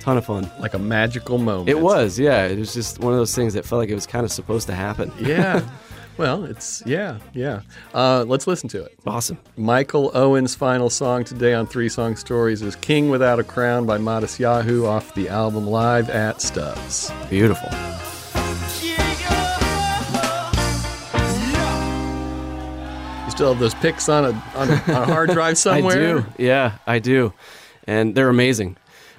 [0.00, 0.50] Ton of fun.
[0.58, 1.68] like a magical moment.
[1.68, 2.46] It was, yeah.
[2.46, 4.66] It was just one of those things that felt like it was kind of supposed
[4.68, 5.12] to happen.
[5.20, 5.60] Yeah.
[6.18, 7.62] Well, it's yeah, yeah.
[7.94, 8.98] Uh, let's listen to it.
[9.06, 9.38] Awesome.
[9.56, 13.96] Michael Owen's final song today on Three Song Stories is "King Without a Crown" by
[13.96, 17.10] Matisyahu off the album Live at Stubbs.
[17.30, 17.70] Beautiful.
[23.32, 26.18] Still have those pics on a on a, on a hard drive somewhere.
[26.18, 26.26] I do.
[26.38, 27.32] Yeah, I do.
[27.86, 28.76] And they're amazing.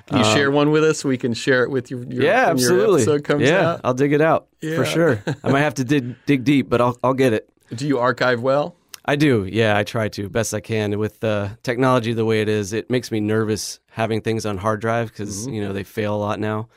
[0.07, 1.03] Can you share one with us?
[1.05, 3.01] We can share it with your, your Yeah, absolutely.
[3.01, 3.81] episode comes yeah, out.
[3.83, 4.75] I'll dig it out Yeah.
[4.75, 5.23] for sure.
[5.43, 7.49] I might have to dig dig deep, but I'll I'll get it.
[7.73, 8.75] Do you archive well?
[9.05, 9.45] I do.
[9.45, 10.97] Yeah, I try to best I can.
[10.99, 14.79] With uh, technology the way it is, it makes me nervous having things on hard
[14.81, 15.53] drive because Mm-hmm.
[15.53, 16.67] you know they fail a lot now.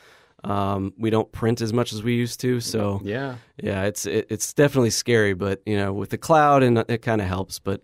[0.47, 3.37] Um, we don't print as much as we used to, so Yeah.
[3.63, 5.35] yeah, it's it, it's definitely scary.
[5.35, 7.59] But you know, with the cloud and it kind of helps.
[7.59, 7.83] But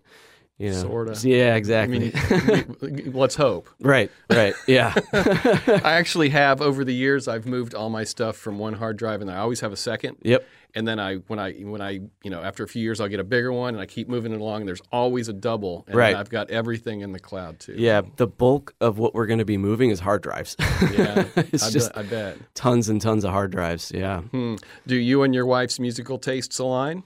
[0.59, 0.83] You know?
[0.83, 1.29] Sorta.
[1.29, 2.13] Yeah, exactly.
[2.15, 3.69] I mean, let's hope.
[3.81, 4.55] right, right.
[4.69, 4.95] Yeah.
[5.13, 7.27] I actually have over the years.
[7.27, 10.19] I've moved all my stuff from one hard drive, and I always have a second.
[10.23, 10.47] yep.
[10.75, 13.21] And then I, when I, when I, you know, after a few years, I'll get
[13.21, 14.63] a bigger one, and I keep moving it along.
[14.63, 16.15] And there's always a double, and Right.
[16.17, 17.75] I've got everything in the cloud too.
[17.77, 18.03] Yeah.
[18.17, 20.55] The bulk of what we're going to be moving is hard drives.
[20.93, 21.25] yeah.
[21.37, 22.39] it's I, just bet, I bet.
[22.55, 23.91] tons and tons of hard drives.
[23.95, 24.21] Yeah.
[24.21, 24.55] Hmm.
[24.87, 27.03] Do you and your wife's musical tastes align?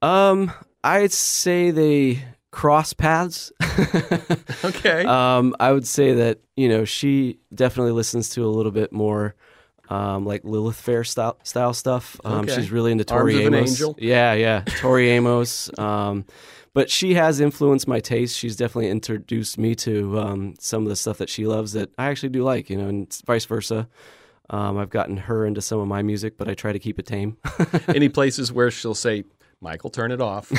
[0.00, 0.52] Um,
[0.84, 2.22] I'd say they
[2.52, 3.50] cross paths.
[4.64, 5.04] Okay.
[5.04, 9.34] um, I would say that you know she definitely listens to a little bit more.
[9.88, 12.18] Um, like Lilith Fair style, style stuff.
[12.24, 12.54] Um, Okay.
[12.54, 13.70] She's really into Arms Tori an Amos.
[13.72, 13.94] Angel?
[13.98, 15.76] Yeah, yeah, Tori Amos.
[15.78, 16.24] Um,
[16.72, 18.38] but she has influenced my taste.
[18.38, 22.06] She's definitely introduced me to um, some of the stuff that she loves that I
[22.06, 22.70] actually do like.
[22.70, 23.88] You know, and vice versa.
[24.48, 27.06] Um, I've gotten her into some of my music, but I try to keep it
[27.06, 27.36] tame.
[27.88, 29.24] Any places where she'll say,
[29.62, 30.50] "Michael, turn it off,"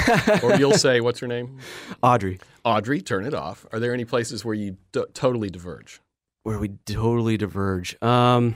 [0.44, 1.60] or you'll say, "What's her name?"
[2.02, 3.66] Audrey, Audrey, turn it off.
[3.72, 6.02] Are there any places where you d- totally diverge?
[6.44, 7.96] where we totally diverge.
[8.04, 8.56] Um,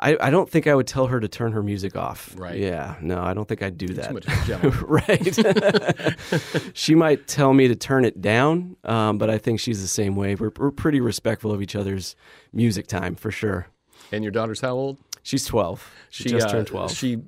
[0.00, 2.34] I, I don't think I would tell her to turn her music off.
[2.36, 2.58] Right.
[2.58, 2.96] Yeah.
[3.00, 4.12] No, I don't think I'd do that.
[4.12, 4.84] much of a gentleman.
[5.08, 6.66] right.
[6.74, 10.16] she might tell me to turn it down, um, but I think she's the same
[10.16, 10.34] way.
[10.34, 12.16] We're, we're pretty respectful of each other's
[12.52, 13.68] music time for sure.
[14.10, 14.96] and your daughter's how old?
[15.22, 15.90] She's 12.
[16.10, 16.92] She, just uh, turned 12.
[16.92, 17.18] She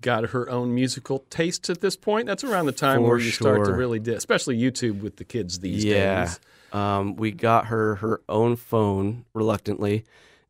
[0.00, 2.26] got her own musical tastes at this point.
[2.26, 5.24] That's around the time For where you start to really, di- especially YouTube with the
[5.24, 6.24] kids these yeah.
[6.24, 6.40] days.
[6.72, 10.04] Um, we got her her own phone reluctantly,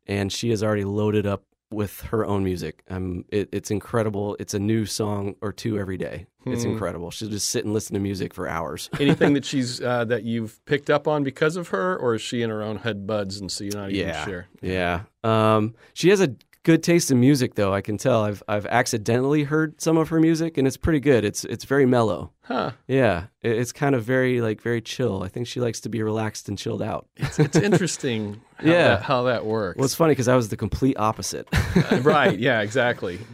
[0.05, 2.83] and she has already loaded up with her own music.
[2.89, 4.35] Um, it, it's incredible.
[4.39, 6.27] It's a new song or two every day.
[6.45, 6.71] It's Hmm.
[6.71, 7.11] incredible.
[7.11, 8.89] She'll just sit and listen to music for hours.
[8.99, 12.41] Anything that she's uh, that you've picked up on because of her, or is she
[12.41, 14.47] in her own head buds and so you're not even sure?
[14.61, 15.03] yeah.
[15.23, 17.73] Um, she has a good taste in music, though.
[17.73, 18.23] I can tell.
[18.23, 21.23] I've I've accidentally heard some of her music, and it's pretty good.
[21.25, 22.31] It's it's very mellow.
[22.43, 22.71] Huh?
[22.87, 25.23] Yeah, it, it's kind of very like very chill.
[25.23, 27.07] I think she likes to be relaxed and chilled out.
[27.17, 28.41] It's, it's interesting.
[28.57, 28.87] How Yeah.
[28.89, 29.77] that, how that works.
[29.77, 31.47] Well, it's funny because I was the complete opposite.
[31.91, 32.37] Uh, right?
[32.37, 33.19] Yeah, exactly.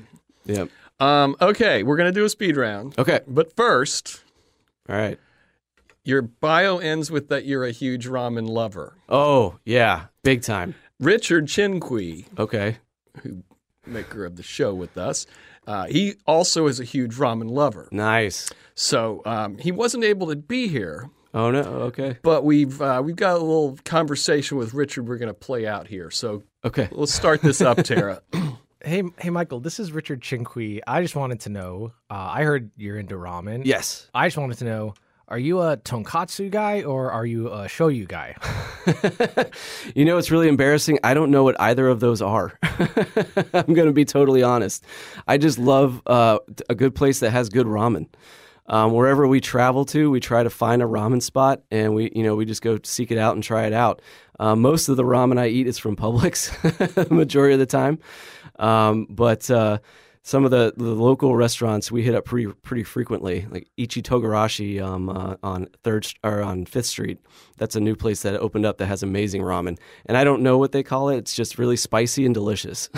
[0.46, 0.70] Yep.
[1.02, 3.20] Um, okay, we're gonna do a speed round, Okay.
[3.28, 4.24] but first,
[4.90, 5.20] All right.
[6.06, 8.96] your bio ends with that you're a huge ramen lover.
[9.10, 10.74] Oh yeah, big time.
[11.02, 12.78] Richard Chinqui, Okay.
[13.86, 15.26] Maker of the show with us,
[15.66, 17.88] uh, he also is a huge ramen lover.
[17.92, 18.52] Nice.
[18.76, 21.62] So um, he wasn't able to be here, Oh no.
[21.62, 22.18] Okay.
[22.22, 25.08] but we've uh, we've got a little conversation with Richard.
[25.08, 26.10] We're going to play out here.
[26.12, 26.88] So Okay.
[26.92, 28.22] let's start this up, Tara.
[28.86, 29.60] Hey, hey, Michael.
[29.60, 30.82] This is Richard Chinqui.
[30.86, 31.94] I just wanted to know.
[32.12, 33.64] Uh, I heard you're into ramen.
[33.66, 34.08] Yes.
[34.14, 34.94] I just wanted to know:
[35.30, 38.38] Are you a tonkatsu guy or are you a shoyu guy?
[39.94, 41.00] you know, it's really embarrassing.
[41.04, 42.58] I don't know what either of those are.
[42.64, 44.86] I'm going to be totally honest.
[45.28, 48.08] I just love uh, a good place that has good ramen.
[48.68, 52.24] Um, wherever we travel to, we try to find a ramen spot, and we, you
[52.24, 54.02] know, we just go seek it out and try it out.
[54.40, 56.52] Uh, most of the ramen I eat is from Publix,
[57.08, 58.00] the majority of the time.
[58.60, 59.80] Um, but uh,
[60.28, 64.84] some of the, the local restaurants we hit up pretty pretty frequently, like Ichi Togarashi
[64.84, 67.20] um, uh, on third or on Fifth Street.
[67.56, 70.58] That's a new place that opened up that has amazing ramen, and I don't know
[70.58, 71.18] what they call it.
[71.18, 72.90] It's just really spicy and delicious.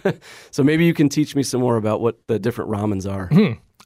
[0.50, 3.30] so maybe you can teach me some more about what the different ramens are.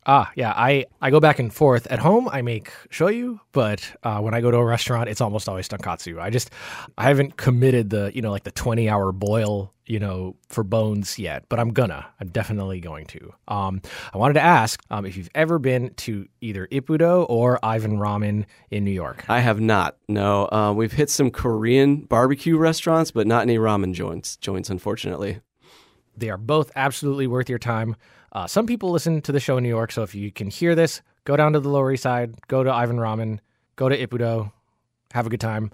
[0.05, 0.55] Ah, yeah.
[0.57, 1.86] I, I go back and forth.
[1.88, 5.51] At home, I make shoyu, but uh, when I go to a restaurant, it's almost
[5.51, 6.18] always tonkatsu.
[6.18, 6.51] I just
[6.96, 11.18] I haven't committed the you know like the twenty hour boil you know for bones
[11.18, 12.07] yet, but I'm gonna.
[12.20, 13.32] I'm definitely going to.
[13.49, 13.80] Um,
[14.12, 18.45] I wanted to ask um, if you've ever been to either Ippudo or Ivan Ramen
[18.70, 19.24] in New York.
[19.28, 19.97] I have not.
[20.07, 24.36] No, uh, we've hit some Korean barbecue restaurants, but not any ramen joints.
[24.36, 25.41] Joints, unfortunately.
[26.16, 27.97] They are both absolutely worth your time.
[28.32, 30.74] Uh, some people listen to the show in New York, so if you can hear
[30.74, 33.39] this, go down to the Lower East Side, go to Ivan Ramen,
[33.76, 34.53] go to Ippudo,
[35.12, 35.70] have a good time.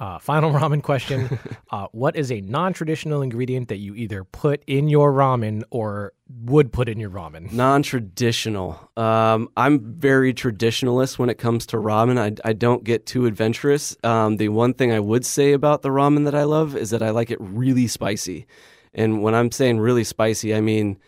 [0.00, 1.38] Uh, final ramen question:
[1.70, 6.72] uh, What is a non-traditional ingredient that you either put in your ramen or would
[6.72, 7.52] put in your ramen?
[7.52, 8.90] Non-traditional.
[8.96, 12.18] Um, I'm very traditionalist when it comes to ramen.
[12.18, 13.96] I, I don't get too adventurous.
[14.02, 17.02] Um, the one thing I would say about the ramen that I love is that
[17.02, 18.46] I like it really spicy.
[18.94, 20.98] And when I'm saying really spicy, I mean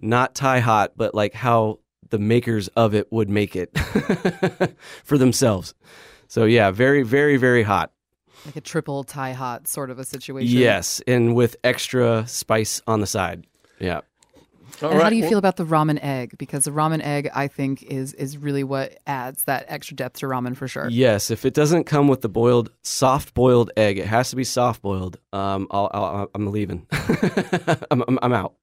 [0.00, 1.80] not Thai hot, but like how
[2.10, 3.76] the makers of it would make it
[5.04, 5.74] for themselves.
[6.28, 7.92] So yeah, very, very, very hot.
[8.46, 10.56] Like a triple Thai hot sort of a situation.
[10.58, 13.44] Yes, and with extra spice on the side.
[13.78, 14.00] Yeah.
[14.82, 16.38] All And how do you well- feel about the ramen egg?
[16.38, 20.26] Because the ramen egg, I think, is is really what adds that extra depth to
[20.26, 20.88] ramen for sure.
[20.88, 24.44] Yes, if it doesn't come with the boiled, soft boiled egg, it has to be
[24.44, 25.18] soft boiled.
[25.32, 26.86] Um, I'll, I'll, I'm leaving.
[27.90, 28.54] I'm, I'm, I'm out.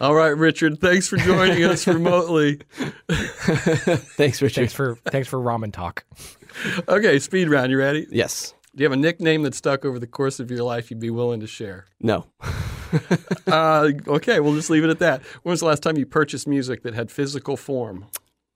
[0.00, 0.80] All right, Richard.
[0.80, 2.60] Thanks for joining us remotely.
[3.08, 4.60] Thanks, Richard.
[4.60, 6.04] Thanks for thanks for ramen talk.
[6.88, 7.72] Okay, speed round.
[7.72, 8.06] You ready?
[8.10, 8.54] yes.
[8.74, 11.10] Do you have a nickname that stuck over the course of your life you'd be
[11.10, 11.86] willing to share?
[12.00, 12.26] No.
[13.46, 15.22] Uh, okay, we'll just leave it at that.
[15.42, 18.06] When was the last time you purchased music that had physical form?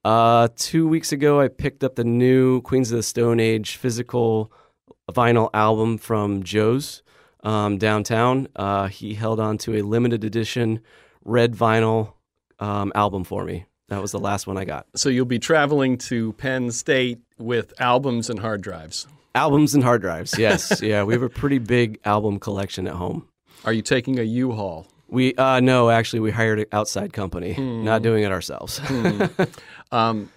[0.05, 4.51] Uh, two weeks ago, I picked up the new Queens of the Stone Age physical
[5.11, 7.03] vinyl album from Joe's
[7.43, 8.49] um, downtown.
[8.57, 10.81] Uh, he held on to a limited edition
[11.25, 12.15] red vinyl
[12.59, 13.67] um, album for me.
[13.89, 14.87] That was the last one I got.
[14.97, 19.07] So you'll be traveling to Penn State with albums and hard drives.
[19.35, 20.39] Albums and hard drives.
[20.39, 23.27] Yes, yeah, we have a pretty big album collection at home.
[23.65, 24.87] Are you taking a U-Haul?
[25.09, 27.55] We uh, no, actually, we hired an outside company.
[27.59, 28.81] Not doing it ourselves.
[29.93, 30.31] Um,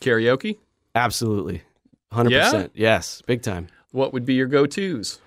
[0.00, 0.58] karaoke?
[0.94, 1.62] Absolutely,
[2.10, 2.44] hundred Yeah?
[2.50, 2.72] percent.
[2.74, 3.68] Yes, big time.
[3.92, 5.20] What would be your go-tos?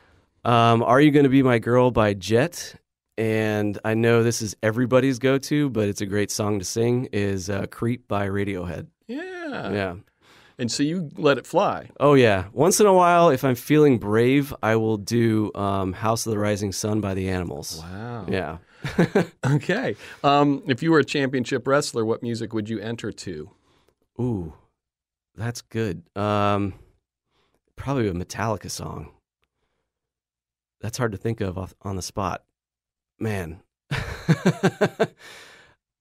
[0.44, 2.76] Um, Are You Going to Be My Girl by Jet?
[3.18, 7.08] And I know this is everybody's go to, but it's a great song to sing,
[7.14, 8.88] is uh, Creep by Radiohead.
[9.08, 9.72] Yeah.
[9.72, 9.96] Yeah.
[10.58, 11.90] And so you let it fly.
[12.00, 12.46] Oh, yeah.
[12.54, 16.40] Once in a while, if I'm feeling brave, I will do um, House of the
[16.40, 17.82] Rising Sun by the Animals.
[17.84, 18.26] Wow.
[18.30, 18.58] Yeah.
[19.46, 19.96] Okay.
[20.24, 23.50] Um, if you were a championship wrestler, what music would you enter to?
[24.20, 24.54] Ooh,
[25.36, 26.04] that's good.
[26.16, 26.74] Um,
[27.76, 29.12] probably a Metallica song.
[30.82, 32.44] That's hard to think of off, on the spot.
[33.20, 33.62] Man.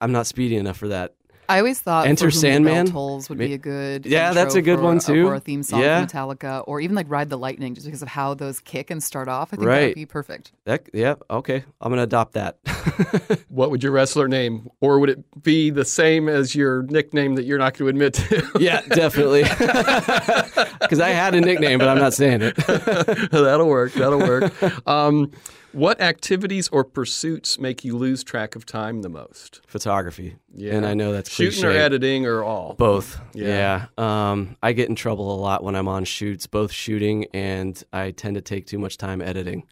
[0.01, 1.15] I'm not speedy enough for that.
[1.49, 2.87] I always thought Enter For Whom the Sandman?
[2.87, 5.27] Tolls would be a good Yeah, intro that's a good for one, too.
[5.27, 6.05] for a theme song Yeah.
[6.05, 9.29] Metallica, or even like Ride the Lightning, just because of how those kick and start
[9.29, 9.49] off.
[9.49, 9.87] I think that Right.
[9.89, 10.53] would be perfect.
[10.65, 11.65] That yeah, okay.
[11.81, 12.59] I'm gonna adopt that.
[13.49, 14.69] What would your wrestler name?
[14.81, 18.15] Or would it be the same as your nickname that you're not going to admit
[18.15, 18.51] to?
[18.61, 19.45] yeah, definitely.
[20.81, 22.57] Because I had a nickname, but I'm not saying it.
[22.57, 23.93] That'll work.
[23.95, 24.53] That'll work.
[24.87, 25.31] Um,
[25.75, 29.61] what activities or pursuits make you lose track of time the most?
[29.67, 30.37] Photography.
[30.55, 30.75] Yeah.
[30.75, 32.75] And I know that's Shooting or editing or all?
[32.75, 33.21] Both.
[33.35, 33.87] Yeah.
[33.99, 34.31] Yeah.
[34.31, 38.13] Um, I get in trouble a lot when I'm on shoots, both shooting and I
[38.13, 39.67] tend to take too much time editing.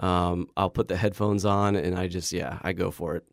[0.00, 3.24] Um, I'll put the headphones on and I just yeah, I go for it.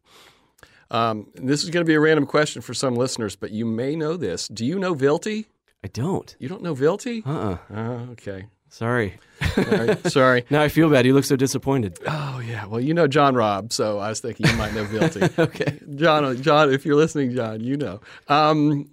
[0.92, 3.96] Um, this is going to be a random question for some listeners, but you may
[3.96, 4.48] know this.
[4.48, 5.46] Do you know Vilty?
[5.84, 6.36] I don't.
[6.40, 7.26] You don't know Vilty?
[7.26, 7.58] Uh-uh.
[7.76, 8.48] Oh, okay.
[8.76, 9.14] Sorry.
[9.56, 10.06] Right.
[10.12, 10.44] Sorry.
[10.50, 11.06] Now I feel bad.
[11.06, 11.98] You look so disappointed.
[12.06, 12.66] Oh yeah.
[12.66, 15.40] Well, you know John Robb, so I was thinking you might know Vilty.
[15.40, 15.80] okay.
[15.96, 18.02] John, John, if you're listening, John, you know.
[18.28, 18.92] Um,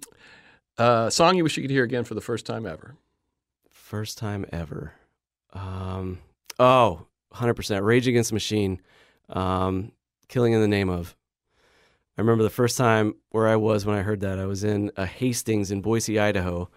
[0.77, 2.95] uh, song you wish you could hear again for the first time ever.
[3.71, 4.93] First time ever.
[5.51, 6.19] Um,
[6.59, 7.83] oh, 100%.
[7.83, 8.81] Rage Against the Machine.
[9.27, 9.91] Um,
[10.29, 11.13] Killing in the Name of.
[12.17, 14.39] I remember the first time where I was when I heard that.
[14.39, 16.69] I was in a Hastings in Boise, Idaho,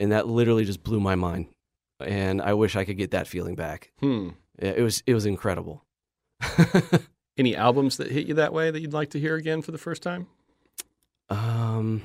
[0.00, 1.53] and that literally just blew my mind.
[2.00, 3.92] And I wish I could get that feeling back.
[4.00, 4.30] Hmm.
[4.60, 5.84] Yeah, It was it was incredible.
[7.36, 9.78] Any albums that hit you that way that you'd like to hear again for the
[9.78, 10.26] first time?
[11.30, 12.02] Um,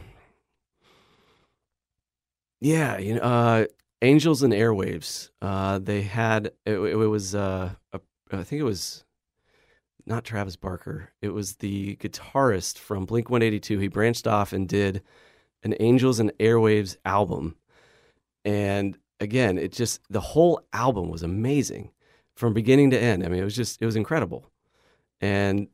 [2.62, 3.66] yeah, you know, uh,
[4.02, 5.30] Angels and Airwaves.
[5.42, 8.00] Uh, they had it, it was uh, a,
[8.32, 9.04] I think it was
[10.06, 11.12] not Travis Barker.
[11.22, 13.78] It was the guitarist from Blink One Eighty Two.
[13.80, 15.04] He branched off and did
[15.64, 17.56] an Angels and Airwaves album,
[18.44, 21.92] and again, it just the whole album was amazing
[22.36, 23.24] from beginning to end.
[23.26, 24.50] I mean, it was just it was incredible,
[25.22, 25.68] and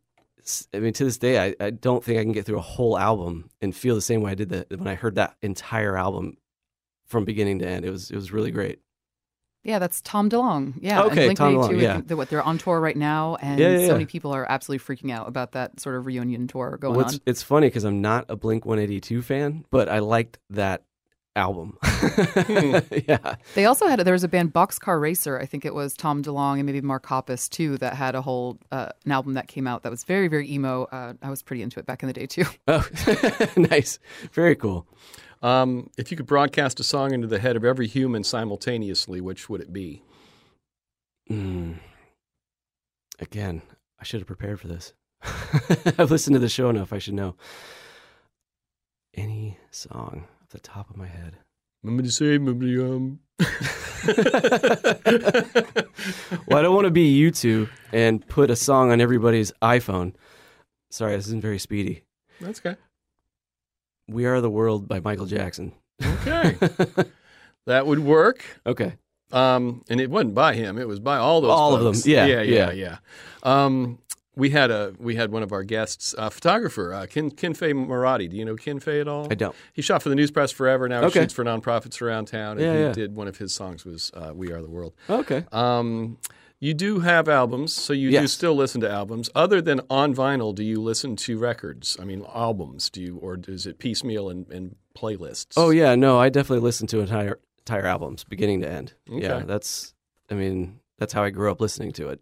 [0.74, 2.98] I mean, to this day, I, I don't think I can get through a whole
[2.98, 6.38] album and feel the same way I did that when I heard that entire album
[7.06, 7.86] from beginning to end.
[7.86, 8.80] It was it was really great.
[9.64, 10.76] Yeah, that's Tom DeLonge.
[10.80, 12.02] Yeah, and Okay, Tom Blink-182, DeLonge, yeah.
[12.06, 14.96] they're, what, they're on tour right now, and Yeah, yeah, so many people are absolutely
[14.96, 17.22] freaking out about that sort of reunion tour going Well, it's, on.
[17.26, 20.84] it's funny because I'm not a Blink 182 fan, but I liked that
[21.36, 21.78] album.
[23.08, 25.40] yeah, They also had there was a band Boxcar Racer.
[25.40, 28.60] I think it was Tom DeLonge and maybe Mark Hoppus too that had a whole
[28.72, 30.84] uh, an album that came out that was very very emo.
[30.86, 32.46] Uh, I was pretty into it back in the day too.
[32.68, 32.88] oh,
[33.58, 34.00] nice,
[34.32, 34.88] very cool.
[35.42, 39.50] Um, if you could broadcast a song into the head of every human simultaneously, which
[39.50, 40.02] would it be?
[41.30, 41.78] Mm.
[43.20, 43.62] Again,
[44.00, 44.94] I should have prepared for this.
[45.98, 46.94] I've listened to the show enough.
[46.94, 47.36] I should know
[49.16, 51.38] any song off the top of my head.
[51.84, 53.20] I'm going to say, um.
[56.48, 60.14] Well, I don't want to be U2 and put a song on everybody's iPhone.
[60.90, 62.04] Sorry, this isn't very speedy.
[62.40, 62.78] That's okay.
[64.08, 65.74] We Are the World by Michael Jackson.
[66.02, 66.56] Okay.
[67.66, 68.46] that would work.
[68.66, 68.94] okay.
[69.32, 71.52] Um, and it wasn't by him; it was by all those.
[71.52, 71.96] All of them.
[72.06, 72.74] Yeah, yeah, yeah, yeah.
[72.74, 72.98] yeah.
[73.66, 73.98] Um,
[74.36, 78.30] we had a we had one of our guests, a photographer, uh, Kin Kinfay Moroti.
[78.30, 79.28] Do you know Kinfay at all?
[79.32, 79.56] I don't.
[79.74, 80.88] He shot for the News Press forever.
[80.90, 81.22] Now he Okay.
[81.22, 82.58] shoots for nonprofits around town.
[82.58, 82.92] And Yeah, he yeah.
[82.92, 85.46] did one of his songs was uh, "We Are the World." Okay.
[85.52, 86.18] Um,
[86.62, 89.30] You do have albums, so you do still listen to albums.
[89.36, 91.98] Other than on vinyl, do you listen to records?
[92.00, 92.90] I mean, albums.
[92.90, 95.54] Do you, or is it piecemeal and, and playlists?
[95.58, 98.94] Oh yeah, no, I definitely listen to entire entire albums, beginning to end.
[99.08, 99.94] Yeah, that's.
[100.32, 102.22] I mean, that's how I grew up listening to it,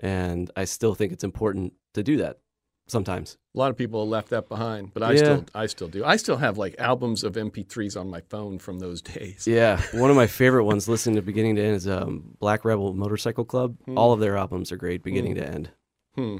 [0.00, 2.38] and I still think it's important to do that
[2.86, 3.38] sometimes.
[3.54, 5.18] A lot of people left that behind, but I Yeah.
[5.18, 6.04] still, I still do.
[6.04, 9.46] I still have like albums of MP3s on my phone from those days.
[9.46, 12.92] Yeah, one of my favorite ones, listening to beginning to end, is um, Black Rebel
[12.94, 13.76] Motorcycle Club.
[13.96, 15.70] All of their albums are great, beginning to end.
[16.16, 16.36] Hmm.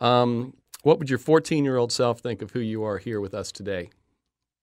[0.00, 3.34] Um, what would your 14 year old self think of who you are here with
[3.34, 3.90] us today?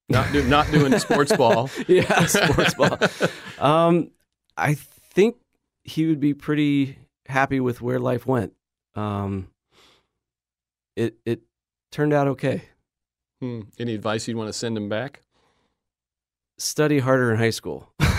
[0.10, 1.70] Not, do, not doing sports ball.
[1.88, 2.98] yeah, sports ball.
[3.60, 4.10] Um,
[4.58, 5.36] I think
[5.84, 6.98] he would be pretty
[7.30, 8.54] happy with where life went.
[8.96, 9.48] Um,
[10.96, 11.42] it it
[11.92, 12.64] turned out okay.
[13.40, 13.62] Hmm.
[13.80, 15.22] Any advice you'd want to send him back?
[16.58, 17.90] Study harder in high school,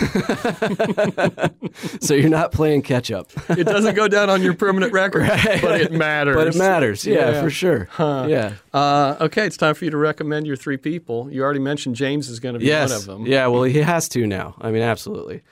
[2.01, 3.29] so you're not playing catch up.
[3.49, 5.61] It doesn't go down on your permanent record, Right.
[5.61, 6.35] but it matters.
[6.35, 7.41] But it matters, yeah, Yeah.
[7.43, 7.87] for sure.
[7.91, 8.25] Huh.
[8.27, 8.53] Yeah.
[8.73, 11.29] Uh, okay, it's time for you to recommend your three people.
[11.31, 12.89] You already mentioned James is going to be yes.
[12.89, 13.25] one of them.
[13.27, 14.55] Yeah, well, he has to now.
[14.59, 15.43] I mean, absolutely.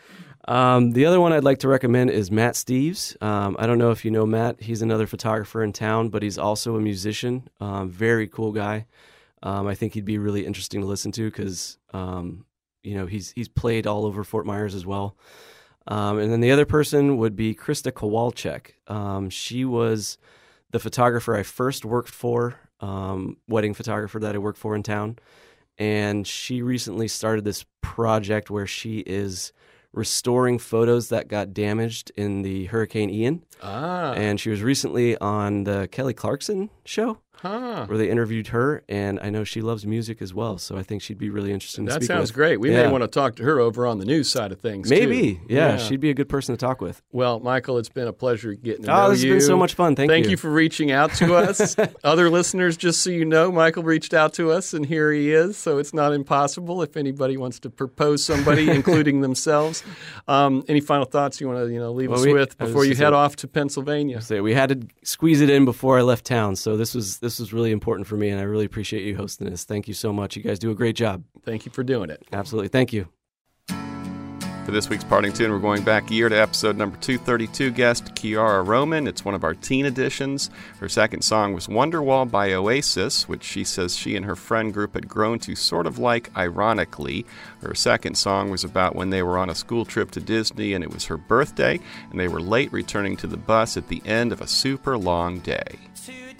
[0.49, 3.21] Um, the other one I'd like to recommend is Matt Steves.
[3.21, 4.59] Um, I don't know if you know Matt.
[4.59, 7.47] He's another photographer in town, but he's also a musician.
[7.61, 8.87] Um, very cool guy.
[9.43, 12.45] Um, I think he'd be really interesting to listen to because um,
[12.81, 15.15] you know he's he's played all over Fort Myers as well.
[15.85, 19.31] Um, and then the other person would be Krista Kowalczyk.
[19.31, 20.17] She was
[20.71, 22.59] the photographer I first worked for,
[23.47, 25.19] wedding photographer that I worked for in town.
[25.77, 29.53] And she recently started this project where she is
[29.93, 33.43] restoring photos that got damaged in the Hurricane Ian.
[33.61, 34.13] Ah.
[34.13, 37.85] And she was recently on the Kelly Clarkson show huh.
[37.87, 38.83] where they interviewed her.
[38.89, 40.57] And I know she loves music as well.
[40.57, 42.35] So I think she'd be really interesting to That sounds with.
[42.35, 42.57] great.
[42.59, 42.83] We Yeah.
[42.85, 44.89] may want to talk to her over on the news side of things.
[44.89, 45.35] Maybe.
[45.35, 45.39] too.
[45.49, 47.01] Yeah, she'd be a good person to talk with.
[47.11, 49.73] Well, Michael, it's been a pleasure getting to Oh, know this has been so much
[49.73, 49.95] fun.
[49.95, 50.31] Thank you.
[50.31, 51.75] you for reaching out to us.
[52.03, 55.57] Other listeners, just so you know, Michael reached out to us, and here he is.
[55.57, 59.83] So it's not impossible if anybody wants to propose somebody, including themselves.
[60.27, 62.83] Um, any final thoughts you want to you know leave Well, us we- with before
[62.85, 64.21] you head saying- off to Pennsylvania?
[64.21, 66.55] Say, we had to squeeze it in before I left town.
[66.55, 69.49] So this was this was really important for me, and I really appreciate you hosting
[69.49, 69.65] this.
[69.65, 70.37] Thank you so much.
[70.37, 71.23] You guys do a great job.
[71.43, 72.23] Thank you for doing it.
[72.31, 72.69] Absolutely.
[72.69, 73.09] Thank you.
[74.69, 77.71] For this week's parting tune, we're going back a year to episode number 232.
[77.71, 79.07] Guest Kiara Roman.
[79.07, 80.51] It's one of our teen editions.
[80.79, 84.93] Her second song was Wonderwall by Oasis, which she says she and her friend group
[84.93, 87.25] had grown to sort of like ironically.
[87.63, 90.83] Her second song was about when they were on a school trip to Disney and
[90.83, 91.79] it was her birthday,
[92.11, 95.39] and they were late returning to the bus at the end of a super long
[95.39, 95.79] day.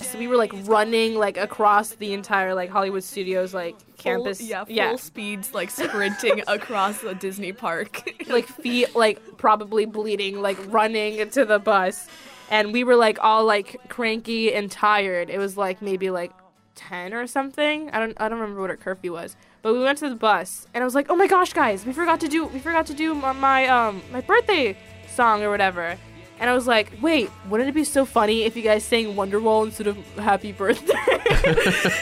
[0.02, 4.40] So we were like running like across the entire like Hollywood Studios like campus.
[4.40, 4.96] Full, yeah, full yeah.
[4.96, 8.10] speeds, like sprinting across the Disney park.
[8.28, 12.08] like feet like probably bleeding, like running to the bus.
[12.50, 15.30] And we were like all like cranky and tired.
[15.30, 16.32] It was like maybe like
[16.76, 17.90] 10 or something.
[17.92, 19.36] I don't I don't remember what our curfew was.
[19.62, 21.92] But we went to the bus and I was like, "Oh my gosh, guys, we
[21.92, 24.78] forgot to do we forgot to do my, my um my birthday
[25.14, 25.98] song or whatever."
[26.40, 29.66] And I was like, "Wait, wouldn't it be so funny if you guys sang Wonderwall
[29.66, 30.94] instead of Happy Birthday?"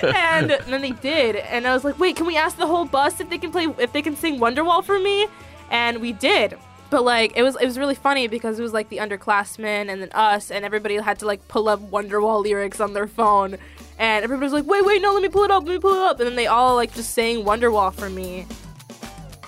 [0.16, 3.20] and then they did, and I was like, "Wait, can we ask the whole bus
[3.20, 5.28] if they can play if they can sing Wonderwall for me?"
[5.72, 6.58] And we did.
[6.90, 10.02] But like it was it was really funny because it was like the underclassmen and
[10.02, 13.58] then us and everybody had to like pull up Wonderwall lyrics on their phone.
[14.00, 15.96] And everybody was like, "Wait, wait, no, let me pull it up, let me pull
[15.96, 18.46] it up." And then they all like just sang Wonderwall for me.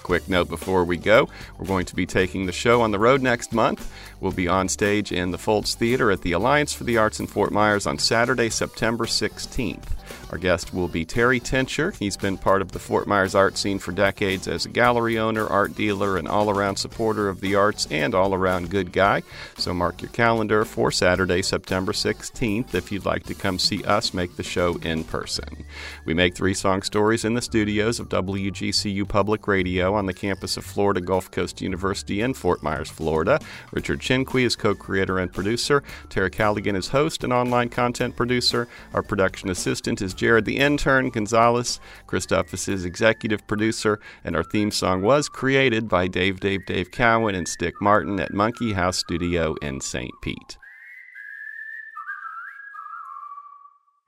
[0.03, 1.29] Quick note before we go
[1.59, 3.91] we're going to be taking the show on the road next month.
[4.19, 7.27] We'll be on stage in the Foulds Theater at the Alliance for the Arts in
[7.27, 9.95] Fort Myers on Saturday, September 16th.
[10.31, 11.95] Our guest will be Terry Tincher.
[11.97, 15.47] He's been part of the Fort Myers art scene for decades as a gallery owner,
[15.47, 19.23] art dealer, and all around supporter of the arts and all around good guy.
[19.57, 24.13] So mark your calendar for Saturday, September 16th if you'd like to come see us
[24.13, 25.65] make the show in person.
[26.09, 30.57] We make three song stories in the studios of WGCU Public Radio on the campus
[30.57, 33.39] of Florida Gulf Coast University in Fort Myers, Florida.
[33.71, 35.83] Richard Chinqui is co creator and producer.
[36.09, 38.67] Tara Callaghan is host and online content producer.
[38.95, 41.79] Our production assistant is Jared the Intern Gonzalez.
[42.07, 43.99] Christophus is executive producer.
[44.23, 48.33] And our theme song was created by Dave Dave Dave Cowan and Stick Martin at
[48.33, 50.09] Monkey House Studio in St.
[50.23, 50.57] Pete.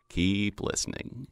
[0.09, 1.27] Keep listening.